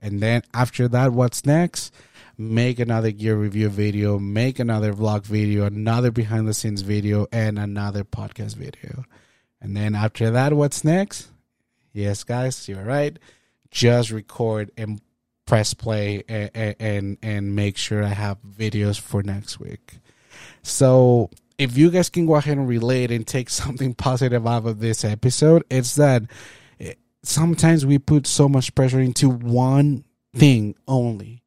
And 0.03 0.19
then 0.19 0.43
after 0.53 0.89
that, 0.89 1.13
what's 1.13 1.45
next? 1.45 1.93
Make 2.37 2.77
another 2.79 3.11
gear 3.11 3.37
review 3.37 3.69
video, 3.69 4.19
make 4.19 4.59
another 4.59 4.93
vlog 4.93 5.25
video, 5.25 5.65
another 5.65 6.11
behind 6.11 6.47
the 6.47 6.53
scenes 6.53 6.81
video, 6.81 7.25
and 7.31 7.57
another 7.57 8.03
podcast 8.03 8.55
video. 8.55 9.05
And 9.61 9.77
then 9.77 9.95
after 9.95 10.29
that, 10.31 10.53
what's 10.53 10.83
next? 10.83 11.29
Yes, 11.93 12.25
guys, 12.25 12.67
you're 12.67 12.83
right. 12.83 13.17
Just 13.71 14.11
record 14.11 14.71
and 14.77 14.99
press 15.45 15.73
play 15.73 16.23
and, 16.27 16.75
and 16.79 17.17
and 17.21 17.55
make 17.55 17.77
sure 17.77 18.03
I 18.03 18.09
have 18.09 18.37
videos 18.43 18.99
for 18.99 19.23
next 19.23 19.59
week. 19.59 19.99
So 20.63 21.29
if 21.57 21.77
you 21.77 21.91
guys 21.91 22.09
can 22.09 22.25
go 22.25 22.35
ahead 22.35 22.57
and 22.57 22.67
relate 22.67 23.09
and 23.09 23.25
take 23.25 23.49
something 23.61 23.93
positive 23.93 24.45
out 24.45 24.65
of 24.65 24.79
this 24.79 25.05
episode, 25.05 25.63
it's 25.69 25.95
that 25.95 26.23
sometimes 27.23 27.86
we 27.86 27.97
put 27.97 28.27
so 28.27 28.47
much 28.47 28.75
pressure 28.75 28.99
into 28.99 29.29
one 29.29 30.03
thing 30.36 30.75
only. 30.88 31.43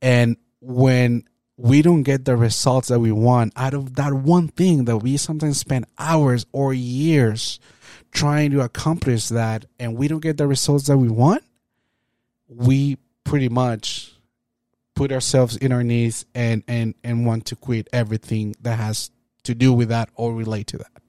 And 0.00 0.36
when 0.60 1.24
we 1.56 1.82
don't 1.82 2.02
get 2.02 2.24
the 2.24 2.36
results 2.36 2.88
that 2.88 3.00
we 3.00 3.10
want 3.10 3.52
out 3.56 3.74
of 3.74 3.96
that 3.96 4.12
one 4.12 4.48
thing 4.48 4.84
that 4.84 4.98
we 4.98 5.16
sometimes 5.16 5.58
spend 5.58 5.86
hours 5.98 6.46
or 6.52 6.72
years 6.72 7.58
trying 8.12 8.52
to 8.52 8.60
accomplish 8.60 9.28
that 9.28 9.64
and 9.80 9.96
we 9.96 10.06
don't 10.06 10.20
get 10.20 10.36
the 10.36 10.46
results 10.46 10.86
that 10.86 10.96
we 10.96 11.08
want, 11.08 11.42
we 12.48 12.96
pretty 13.24 13.48
much 13.48 14.12
put 14.94 15.12
ourselves 15.12 15.56
in 15.56 15.72
our 15.72 15.84
knees 15.84 16.24
and 16.34 16.62
and 16.66 16.94
and 17.04 17.24
want 17.26 17.46
to 17.46 17.56
quit 17.56 17.88
everything 17.92 18.54
that 18.60 18.78
has 18.78 19.10
to 19.44 19.54
do 19.54 19.72
with 19.72 19.90
that 19.90 20.08
or 20.14 20.34
relate 20.34 20.66
to 20.66 20.78
that 20.78 21.02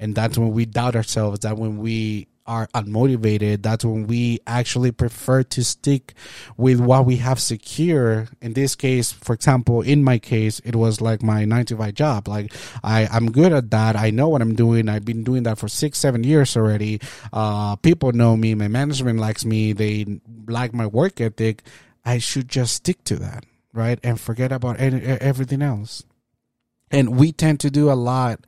and 0.00 0.14
that's 0.14 0.36
when 0.36 0.50
we 0.50 0.64
doubt 0.64 0.96
ourselves 0.96 1.40
that 1.40 1.56
when 1.56 1.78
we 1.78 2.26
are 2.46 2.66
unmotivated 2.74 3.62
that's 3.62 3.84
when 3.84 4.06
we 4.06 4.40
actually 4.46 4.90
prefer 4.90 5.42
to 5.42 5.64
stick 5.64 6.14
with 6.56 6.80
what 6.80 7.06
we 7.06 7.16
have 7.16 7.40
secure. 7.40 8.28
In 8.40 8.54
this 8.54 8.74
case 8.74 9.12
for 9.12 9.34
example 9.34 9.82
in 9.82 10.02
my 10.02 10.18
case 10.18 10.60
it 10.60 10.76
was 10.76 11.00
like 11.00 11.22
my 11.22 11.44
9 11.44 11.66
to 11.66 11.76
5 11.76 11.94
job. 11.94 12.28
Like 12.28 12.52
i 12.82 13.06
i'm 13.10 13.30
good 13.30 13.52
at 13.52 13.70
that. 13.70 13.96
I 13.96 14.10
know 14.10 14.28
what 14.28 14.42
i'm 14.42 14.54
doing. 14.54 14.88
I've 14.88 15.04
been 15.04 15.24
doing 15.24 15.44
that 15.44 15.58
for 15.58 15.68
six 15.68 15.98
seven 15.98 16.24
years 16.24 16.56
already. 16.56 17.00
Uh 17.32 17.76
people 17.76 18.12
know 18.12 18.36
me. 18.36 18.54
My 18.54 18.68
management 18.68 19.18
likes 19.18 19.44
me. 19.44 19.72
They 19.72 20.20
like 20.46 20.74
my 20.74 20.86
work 20.86 21.20
ethic. 21.20 21.62
I 22.04 22.18
should 22.18 22.48
just 22.48 22.74
stick 22.74 23.04
to 23.04 23.16
that 23.16 23.44
right? 23.72 23.98
And 24.02 24.20
forget 24.20 24.52
about 24.52 24.78
any, 24.80 25.00
everything 25.00 25.62
else. 25.62 26.02
And 26.90 27.16
we 27.16 27.32
tend 27.32 27.60
to 27.60 27.70
do 27.70 27.90
a 27.90 27.94
lot 27.94 28.40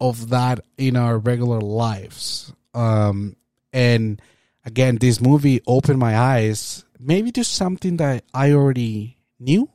of 0.00 0.28
that 0.28 0.60
in 0.76 0.96
our 0.96 1.18
regular 1.18 1.60
lives 1.60 2.52
um, 2.76 3.36
and 3.72 4.20
again, 4.64 4.98
this 4.98 5.20
movie 5.20 5.60
opened 5.66 5.98
my 5.98 6.16
eyes 6.16 6.84
maybe 7.00 7.32
to 7.32 7.44
something 7.44 7.96
that 7.96 8.24
I 8.34 8.52
already 8.52 9.16
knew, 9.40 9.68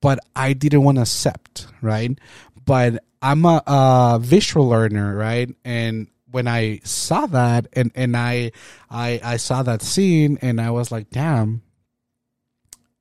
but 0.00 0.18
I 0.34 0.54
didn't 0.54 0.82
want 0.82 0.96
to 0.96 1.02
accept, 1.02 1.66
right? 1.82 2.18
But 2.64 3.04
I'm 3.22 3.44
a, 3.44 3.62
a 3.66 4.18
visual 4.20 4.68
learner, 4.68 5.14
right? 5.14 5.54
And 5.64 6.08
when 6.30 6.48
I 6.48 6.80
saw 6.84 7.26
that 7.26 7.66
and, 7.72 7.92
and 7.94 8.16
I, 8.16 8.52
I, 8.88 9.20
I 9.22 9.36
saw 9.36 9.62
that 9.62 9.82
scene 9.82 10.38
and 10.40 10.60
I 10.60 10.70
was 10.70 10.90
like, 10.90 11.10
damn, 11.10 11.62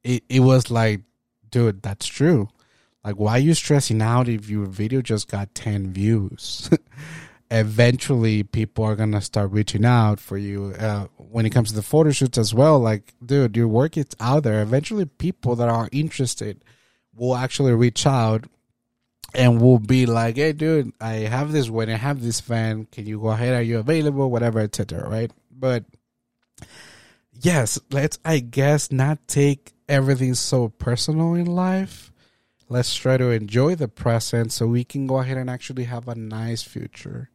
it, 0.03 0.23
it 0.29 0.39
was 0.41 0.69
like, 0.69 1.01
dude, 1.49 1.81
that's 1.81 2.07
true. 2.07 2.49
Like, 3.03 3.15
why 3.15 3.33
are 3.33 3.39
you 3.39 3.53
stressing 3.53 4.01
out 4.01 4.27
if 4.27 4.49
your 4.49 4.65
video 4.65 5.01
just 5.01 5.29
got 5.29 5.55
10 5.55 5.93
views? 5.93 6.69
eventually 7.51 8.43
people 8.43 8.85
are 8.85 8.95
gonna 8.95 9.21
start 9.21 9.51
reaching 9.51 9.85
out 9.85 10.19
for 10.19 10.37
you 10.37 10.73
uh, 10.79 11.05
when 11.17 11.45
it 11.45 11.49
comes 11.49 11.69
to 11.69 11.75
the 11.75 11.81
photo 11.81 12.11
shoots 12.11 12.37
as 12.37 12.53
well 12.53 12.79
like 12.79 13.13
dude 13.25 13.57
your 13.57 13.67
work 13.67 13.97
is 13.97 14.07
out 14.19 14.43
there. 14.43 14.61
Eventually 14.61 15.05
people 15.05 15.55
that 15.55 15.69
are 15.69 15.89
interested 15.91 16.63
will 17.15 17.35
actually 17.35 17.73
reach 17.73 18.05
out 18.05 18.45
and 19.33 19.61
will 19.61 19.79
be 19.79 20.05
like 20.07 20.37
hey 20.37 20.51
dude 20.51 20.91
i 20.99 21.13
have 21.13 21.51
this 21.51 21.69
when 21.69 21.87
i 21.87 21.95
have 21.95 22.23
this 22.23 22.39
fan 22.39 22.85
can 22.91 23.05
you 23.05 23.19
go 23.19 23.29
ahead? 23.29 23.53
Are 23.53 23.61
you 23.61 23.79
available? 23.79 24.29
Whatever 24.29 24.59
etc 24.59 25.09
right? 25.09 25.31
But 25.51 25.85
yes 27.41 27.79
let's 27.89 28.19
i 28.25 28.39
guess 28.39 28.91
not 28.91 29.27
take 29.27 29.73
everything 29.87 30.35
so 30.35 30.69
personal 30.69 31.33
in 31.33 31.47
life. 31.47 32.11
Let's 32.71 32.93
try 32.93 33.17
to 33.17 33.31
enjoy 33.31 33.73
the 33.73 33.87
present 33.87 34.51
so 34.51 34.67
we 34.67 34.83
can 34.83 35.07
go 35.07 35.17
ahead 35.17 35.37
and 35.37 35.49
actually 35.49 35.85
have 35.85 36.07
a 36.07 36.13
nice 36.13 36.61
future 36.61 37.31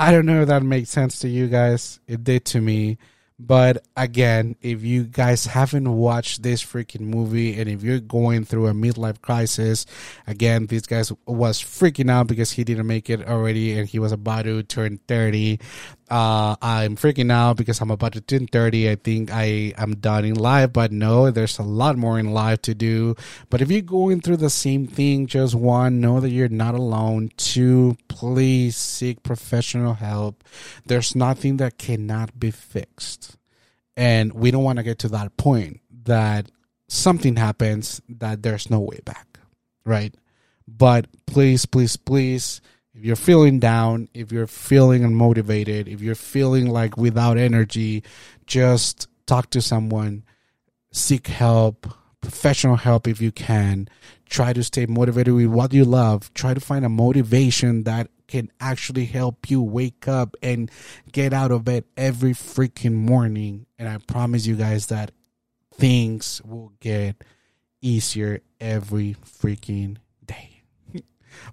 I 0.00 0.12
don't 0.12 0.24
know 0.24 0.40
if 0.40 0.48
that 0.48 0.62
makes 0.62 0.88
sense 0.88 1.18
to 1.18 1.28
you 1.28 1.46
guys. 1.46 2.00
It 2.06 2.24
did 2.24 2.46
to 2.46 2.60
me. 2.62 2.96
But 3.38 3.84
again, 3.98 4.56
if 4.62 4.82
you 4.82 5.04
guys 5.04 5.44
haven't 5.44 5.94
watched 5.94 6.42
this 6.42 6.64
freaking 6.64 7.02
movie 7.02 7.60
and 7.60 7.68
if 7.68 7.82
you're 7.82 8.00
going 8.00 8.46
through 8.46 8.68
a 8.68 8.72
midlife 8.72 9.20
crisis, 9.20 9.84
again, 10.26 10.66
this 10.66 10.86
guy 10.86 11.02
was 11.26 11.60
freaking 11.60 12.10
out 12.10 12.28
because 12.28 12.52
he 12.52 12.64
didn't 12.64 12.86
make 12.86 13.10
it 13.10 13.28
already 13.28 13.78
and 13.78 13.88
he 13.88 13.98
was 13.98 14.12
about 14.12 14.44
to 14.44 14.62
turn 14.62 15.00
30. 15.06 15.58
Uh, 16.10 16.56
I'm 16.60 16.96
freaking 16.96 17.30
out 17.30 17.56
because 17.56 17.80
I'm 17.80 17.90
about 17.90 18.14
to 18.14 18.20
turn 18.20 18.46
30. 18.46 18.90
I 18.90 18.96
think 18.96 19.30
I 19.32 19.72
am 19.78 19.96
done 19.96 20.24
in 20.24 20.34
life, 20.34 20.72
but 20.72 20.90
no, 20.90 21.30
there's 21.30 21.58
a 21.58 21.62
lot 21.62 21.96
more 21.96 22.18
in 22.18 22.32
life 22.32 22.62
to 22.62 22.74
do. 22.74 23.14
But 23.48 23.60
if 23.62 23.70
you're 23.70 23.82
going 23.82 24.20
through 24.20 24.38
the 24.38 24.50
same 24.50 24.86
thing, 24.86 25.26
just 25.26 25.54
one, 25.54 26.00
know 26.00 26.18
that 26.20 26.30
you're 26.30 26.48
not 26.48 26.74
alone. 26.74 27.30
Two, 27.36 27.96
please 28.08 28.76
seek 28.76 29.22
professional 29.22 29.94
help. 29.94 30.42
There's 30.84 31.14
nothing 31.14 31.58
that 31.58 31.78
cannot 31.78 32.38
be 32.40 32.50
fixed 32.50 33.36
and 34.00 34.32
we 34.32 34.50
don't 34.50 34.64
want 34.64 34.78
to 34.78 34.82
get 34.82 34.98
to 35.00 35.08
that 35.08 35.36
point 35.36 35.80
that 36.04 36.50
something 36.88 37.36
happens 37.36 38.00
that 38.08 38.42
there's 38.42 38.70
no 38.70 38.80
way 38.80 38.98
back, 39.04 39.38
right? 39.84 40.14
But 40.66 41.06
please, 41.26 41.66
please, 41.66 41.96
please, 41.96 42.62
if 42.94 43.04
you're 43.04 43.16
feeling 43.16 43.60
down, 43.60 44.08
if 44.14 44.32
you're 44.32 44.46
feeling 44.46 45.02
unmotivated, 45.02 45.86
if 45.86 46.00
you're 46.00 46.14
feeling 46.14 46.68
like 46.68 46.96
without 46.96 47.38
energy, 47.38 48.02
just 48.46 49.08
talk 49.26 49.50
to 49.50 49.60
someone, 49.60 50.24
seek 50.92 51.28
help, 51.28 51.86
professional 52.20 52.76
help 52.76 53.06
if 53.06 53.20
you 53.20 53.30
can. 53.30 53.88
Try 54.28 54.52
to 54.52 54.62
stay 54.64 54.86
motivated 54.86 55.34
with 55.34 55.46
what 55.46 55.72
you 55.72 55.84
love. 55.84 56.32
Try 56.34 56.54
to 56.54 56.60
find 56.60 56.84
a 56.84 56.88
motivation 56.88 57.84
that 57.84 58.08
can 58.26 58.50
actually 58.60 59.06
help 59.06 59.50
you 59.50 59.60
wake 59.60 60.06
up 60.06 60.36
and 60.42 60.70
get 61.10 61.32
out 61.32 61.50
of 61.50 61.64
bed 61.64 61.84
every 61.96 62.32
freaking 62.32 62.94
morning. 62.94 63.66
And 63.78 63.88
I 63.88 63.98
promise 63.98 64.46
you 64.46 64.56
guys 64.56 64.86
that 64.86 65.10
things 65.74 66.40
will 66.44 66.72
get 66.80 67.22
easier 67.80 68.40
every 68.60 69.16
freaking. 69.24 69.98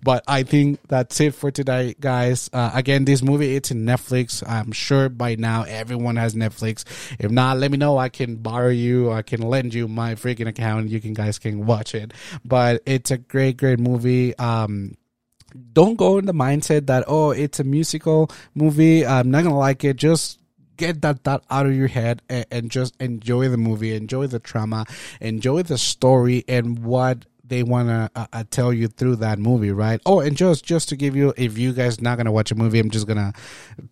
But 0.04 0.24
I 0.28 0.44
think 0.44 0.80
that's 0.88 1.20
it 1.20 1.36
for 1.36 1.52
today, 1.52 1.96
guys. 2.00 2.50
Uh, 2.54 2.72
again, 2.74 3.06
this 3.06 3.22
movie 3.22 3.56
it's 3.56 3.72
in 3.72 3.86
Netflix. 3.86 4.48
I'm 4.48 4.72
sure 4.72 5.10
by 5.10 5.36
now 5.36 5.64
everyone 5.64 6.16
has 6.16 6.36
Netflix. 6.36 6.84
If 7.20 7.32
not, 7.32 7.58
let 7.58 7.72
me 7.72 7.78
know. 7.78 7.98
I 7.98 8.10
can 8.10 8.38
borrow 8.38 8.70
you. 8.70 9.12
I 9.12 9.22
can 9.22 9.42
lend 9.42 9.74
you 9.74 9.88
my 9.88 10.16
freaking 10.16 10.48
account. 10.48 10.90
You 10.90 11.02
can 11.02 11.14
guys 11.14 11.40
can 11.40 11.66
watch 11.66 11.96
it. 11.96 12.14
But 12.46 12.82
it's 12.86 13.12
a 13.12 13.18
great, 13.18 13.58
great 13.58 13.80
movie. 13.80 14.38
Um, 14.38 14.98
don't 15.74 15.96
go 15.96 16.18
in 16.18 16.26
the 16.26 16.34
mindset 16.34 16.88
that 16.88 17.06
oh 17.08 17.32
it's 17.32 17.60
a 17.60 17.64
musical 17.64 18.30
movie 18.54 19.06
i'm 19.06 19.32
not 19.32 19.44
gonna 19.44 19.58
like 19.58 19.84
it 19.84 19.96
just 19.96 20.40
get 20.76 21.02
that 21.02 21.24
that 21.24 21.42
out 21.50 21.66
of 21.66 21.74
your 21.74 21.88
head 21.88 22.22
and, 22.30 22.46
and 22.52 22.72
just 22.72 22.96
enjoy 23.02 23.48
the 23.50 23.58
movie 23.58 23.96
enjoy 23.96 24.28
the 24.28 24.40
trauma 24.40 24.86
enjoy 25.22 25.64
the 25.64 25.78
story 25.78 26.44
and 26.48 26.80
what 26.80 27.26
they 27.48 27.64
want 27.64 27.90
to 27.90 28.12
uh, 28.16 28.28
uh, 28.34 28.44
tell 28.50 28.74
you 28.74 28.88
through 28.88 29.18
that 29.18 29.40
movie, 29.40 29.72
right? 29.72 30.02
Oh, 30.06 30.20
and 30.20 30.36
just 30.36 30.66
just 30.66 30.90
to 30.90 30.96
give 30.96 31.16
you, 31.16 31.34
if 31.38 31.58
you 31.58 31.74
guys 31.74 32.02
not 32.02 32.18
gonna 32.18 32.32
watch 32.32 32.52
a 32.52 32.56
movie, 32.56 32.80
I'm 32.80 32.90
just 32.90 33.08
gonna 33.08 33.34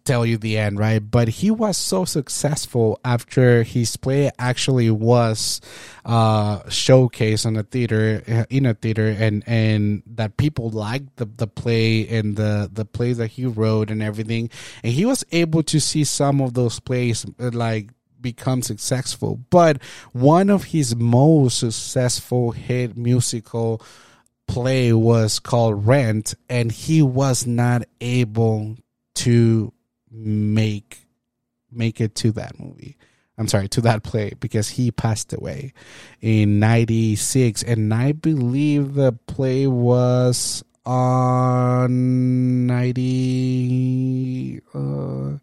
tell 0.04 0.26
you 0.26 0.38
the 0.38 0.58
end, 0.58 0.80
right? 0.80 1.00
But 1.00 1.28
he 1.28 1.52
was 1.52 1.78
so 1.78 2.06
successful 2.06 3.00
after 3.04 3.64
his 3.64 3.96
play 3.98 4.32
actually 4.40 4.90
was 4.90 5.62
uh 6.06 6.60
showcased 6.64 7.46
on 7.46 7.58
a 7.58 7.64
theater 7.64 8.22
uh, 8.28 8.46
in 8.50 8.66
a 8.66 8.74
theater, 8.74 9.08
and 9.08 9.44
and 9.48 10.04
that 10.06 10.38
people 10.38 10.70
liked 10.70 11.16
the 11.18 11.26
the 11.26 11.48
play 11.48 12.08
and 12.08 12.36
the 12.36 12.70
the 12.72 12.86
plays 12.86 13.18
that 13.18 13.28
he 13.28 13.46
wrote 13.46 13.90
and 13.90 14.04
everything, 14.04 14.50
and 14.84 14.94
he 14.94 15.06
was 15.06 15.24
able 15.32 15.64
to 15.64 15.80
see 15.80 16.04
some 16.04 16.42
of 16.42 16.54
those 16.54 16.80
plays 16.80 17.26
uh, 17.40 17.50
like 17.54 17.90
become 18.26 18.62
successful. 18.64 19.40
But 19.52 19.82
one 20.12 20.50
of 20.50 20.64
his 20.66 20.96
most 20.96 21.60
successful 21.60 22.52
hit 22.52 22.98
musical 22.98 23.84
play 24.48 24.92
was 24.94 25.40
called 25.40 25.86
Rent, 25.86 26.34
and 26.50 26.72
he 26.72 27.04
was 27.04 27.46
not 27.46 27.84
able 28.02 28.78
to 29.16 29.72
make 30.12 31.06
make 31.72 32.02
it 32.02 32.16
to 32.16 32.32
that 32.32 32.60
movie. 32.60 32.98
I'm 33.38 33.48
sorry, 33.48 33.68
to 33.70 33.82
that 33.82 34.02
play 34.02 34.32
because 34.40 34.70
he 34.70 34.90
passed 34.92 35.32
away 35.34 35.74
in 36.22 36.60
96. 36.60 37.62
And 37.64 37.94
I 37.94 38.14
believe 38.14 38.96
the 38.96 39.12
play 39.28 39.68
was 39.68 40.64
on 40.86 42.66
90. 42.66 44.62
Uh, 44.74 45.38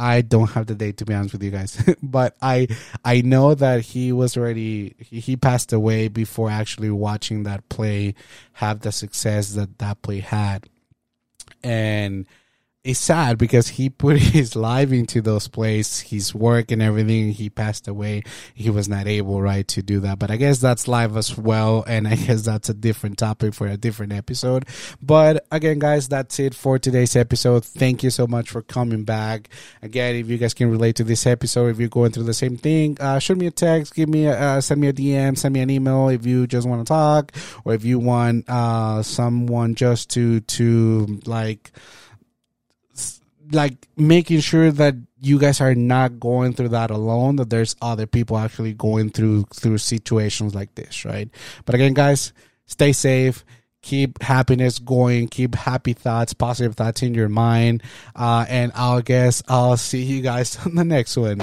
I 0.00 0.22
don't 0.22 0.50
have 0.52 0.64
the 0.66 0.74
date 0.74 0.96
to 0.96 1.04
be 1.04 1.12
honest 1.12 1.34
with 1.34 1.42
you 1.42 1.50
guys, 1.50 1.82
but 2.02 2.34
I 2.40 2.68
I 3.04 3.20
know 3.20 3.54
that 3.54 3.82
he 3.82 4.12
was 4.12 4.34
already 4.34 4.94
he, 4.98 5.20
he 5.20 5.36
passed 5.36 5.74
away 5.74 6.08
before 6.08 6.48
actually 6.48 6.90
watching 6.90 7.42
that 7.42 7.68
play 7.68 8.14
have 8.54 8.80
the 8.80 8.92
success 8.92 9.52
that 9.52 9.78
that 9.78 10.00
play 10.00 10.20
had, 10.20 10.70
and 11.62 12.24
it's 12.82 12.98
sad 12.98 13.36
because 13.36 13.68
he 13.68 13.90
put 13.90 14.16
his 14.18 14.56
life 14.56 14.90
into 14.90 15.20
those 15.20 15.48
plays, 15.48 16.00
his 16.00 16.34
work 16.34 16.70
and 16.70 16.80
everything. 16.80 17.32
He 17.32 17.50
passed 17.50 17.86
away. 17.86 18.22
He 18.54 18.70
was 18.70 18.88
not 18.88 19.06
able, 19.06 19.42
right, 19.42 19.66
to 19.68 19.82
do 19.82 20.00
that. 20.00 20.18
But 20.18 20.30
I 20.30 20.36
guess 20.36 20.60
that's 20.60 20.88
life 20.88 21.14
as 21.14 21.36
well. 21.36 21.84
And 21.86 22.08
I 22.08 22.14
guess 22.16 22.42
that's 22.42 22.70
a 22.70 22.74
different 22.74 23.18
topic 23.18 23.52
for 23.52 23.66
a 23.66 23.76
different 23.76 24.12
episode. 24.12 24.66
But 25.02 25.46
again, 25.50 25.78
guys, 25.78 26.08
that's 26.08 26.38
it 26.38 26.54
for 26.54 26.78
today's 26.78 27.16
episode. 27.16 27.64
Thank 27.64 28.02
you 28.02 28.10
so 28.10 28.26
much 28.26 28.48
for 28.48 28.62
coming 28.62 29.04
back. 29.04 29.50
Again, 29.82 30.16
if 30.16 30.28
you 30.28 30.38
guys 30.38 30.54
can 30.54 30.70
relate 30.70 30.96
to 30.96 31.04
this 31.04 31.26
episode, 31.26 31.66
if 31.66 31.78
you're 31.78 31.88
going 31.88 32.12
through 32.12 32.24
the 32.24 32.34
same 32.34 32.56
thing, 32.56 32.96
uh, 32.98 33.18
shoot 33.18 33.36
me 33.36 33.46
a 33.46 33.50
text, 33.50 33.94
give 33.94 34.08
me 34.08 34.26
a, 34.26 34.38
uh, 34.38 34.60
send 34.60 34.80
me 34.80 34.88
a 34.88 34.92
DM, 34.92 35.36
send 35.36 35.52
me 35.52 35.60
an 35.60 35.68
email 35.68 36.08
if 36.08 36.24
you 36.24 36.46
just 36.46 36.66
want 36.66 36.86
to 36.86 36.88
talk 36.88 37.32
or 37.64 37.74
if 37.74 37.84
you 37.84 37.98
want, 37.98 38.48
uh, 38.48 39.02
someone 39.02 39.74
just 39.74 40.08
to, 40.10 40.40
to 40.40 41.20
like, 41.26 41.72
like 43.52 43.88
making 43.96 44.40
sure 44.40 44.70
that 44.70 44.94
you 45.20 45.38
guys 45.38 45.60
are 45.60 45.74
not 45.74 46.18
going 46.18 46.52
through 46.52 46.68
that 46.68 46.90
alone 46.90 47.36
that 47.36 47.50
there's 47.50 47.76
other 47.82 48.06
people 48.06 48.38
actually 48.38 48.72
going 48.72 49.10
through 49.10 49.44
through 49.54 49.78
situations 49.78 50.54
like 50.54 50.74
this 50.74 51.04
right? 51.04 51.28
But 51.64 51.74
again 51.74 51.94
guys 51.94 52.32
stay 52.66 52.92
safe. 52.92 53.44
Keep 53.82 54.22
happiness 54.22 54.78
going. 54.78 55.28
Keep 55.28 55.54
happy 55.54 55.94
thoughts 55.94 56.34
positive 56.34 56.76
thoughts 56.76 57.02
in 57.02 57.14
your 57.14 57.28
mind. 57.28 57.82
Uh, 58.14 58.44
and 58.48 58.72
i'll 58.74 59.02
guess 59.02 59.42
i'll 59.48 59.76
see 59.76 60.02
you 60.02 60.22
guys 60.22 60.56
on 60.66 60.74
the 60.74 60.84
next 60.84 61.16
one 61.16 61.40